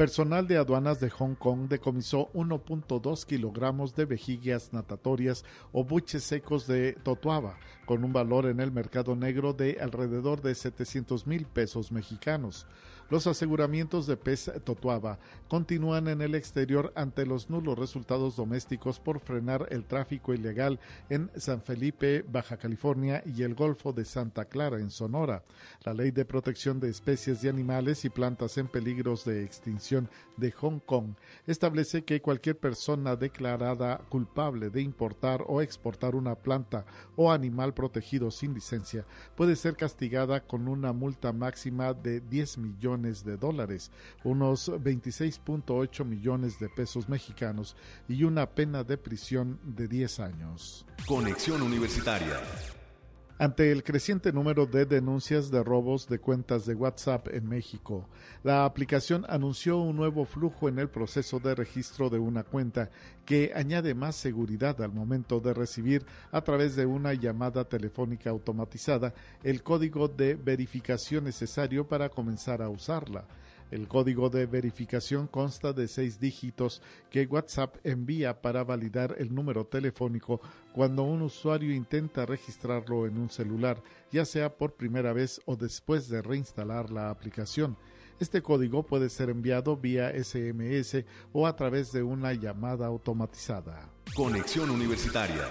[0.03, 6.67] Personal de aduanas de Hong Kong decomisó 1.2 kilogramos de vejigas natatorias o buches secos
[6.67, 11.93] de totuaba, con un valor en el mercado negro de alrededor de 700 mil pesos
[11.93, 12.67] mexicanos.
[13.11, 19.21] Los aseguramientos de pez Totuaba continúan en el exterior ante los nulos resultados domésticos por
[19.21, 20.81] frenar el tráfico ilegal
[21.11, 25.43] en San Felipe, Baja California y el Golfo de Santa Clara en Sonora.
[25.85, 30.51] La Ley de Protección de Especies de Animales y Plantas en Peligros de Extinción de
[30.53, 31.15] Hong Kong
[31.47, 36.87] establece que cualquier persona declarada culpable de importar o exportar una planta
[37.17, 39.05] o animal protegido sin licencia
[39.37, 42.92] puede ser castigada con una multa máxima de 10 millones
[43.25, 43.91] de dólares,
[44.25, 47.77] unos 26.8 millones de pesos mexicanos
[48.09, 50.85] y una pena de prisión de 10 años.
[51.07, 52.41] Conexión Universitaria.
[53.43, 58.09] Ante el creciente número de denuncias de robos de cuentas de WhatsApp en México,
[58.45, 62.91] la aplicación anunció un nuevo flujo en el proceso de registro de una cuenta
[63.27, 69.13] que añade más seguridad al momento de recibir a través de una llamada telefónica automatizada
[69.43, 73.25] el código de verificación necesario para comenzar a usarla.
[73.73, 79.65] El código de verificación consta de seis dígitos que WhatsApp envía para validar el número
[79.65, 80.43] telefónico
[80.75, 86.11] cuando un usuario intenta registrarlo en un celular, ya sea por primera vez o después
[86.11, 87.79] de reinstalar la aplicación.
[88.21, 93.89] Este código puede ser enviado vía SMS o a través de una llamada automatizada.
[94.15, 95.49] Conexión Universitaria.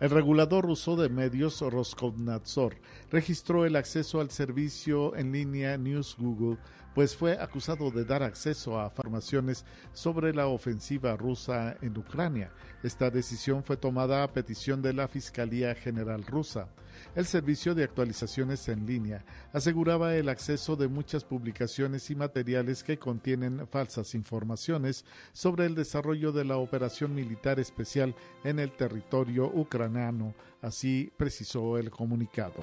[0.00, 2.76] El regulador ruso de medios Roskomnadzor
[3.10, 6.58] registró el acceso al servicio en línea News Google
[6.94, 12.50] pues fue acusado de dar acceso a informaciones sobre la ofensiva rusa en Ucrania.
[12.82, 16.68] Esta decisión fue tomada a petición de la Fiscalía General rusa.
[17.14, 22.98] El servicio de actualizaciones en línea aseguraba el acceso de muchas publicaciones y materiales que
[22.98, 28.14] contienen falsas informaciones sobre el desarrollo de la operación militar especial
[28.44, 32.62] en el territorio ucraniano, así precisó el comunicado.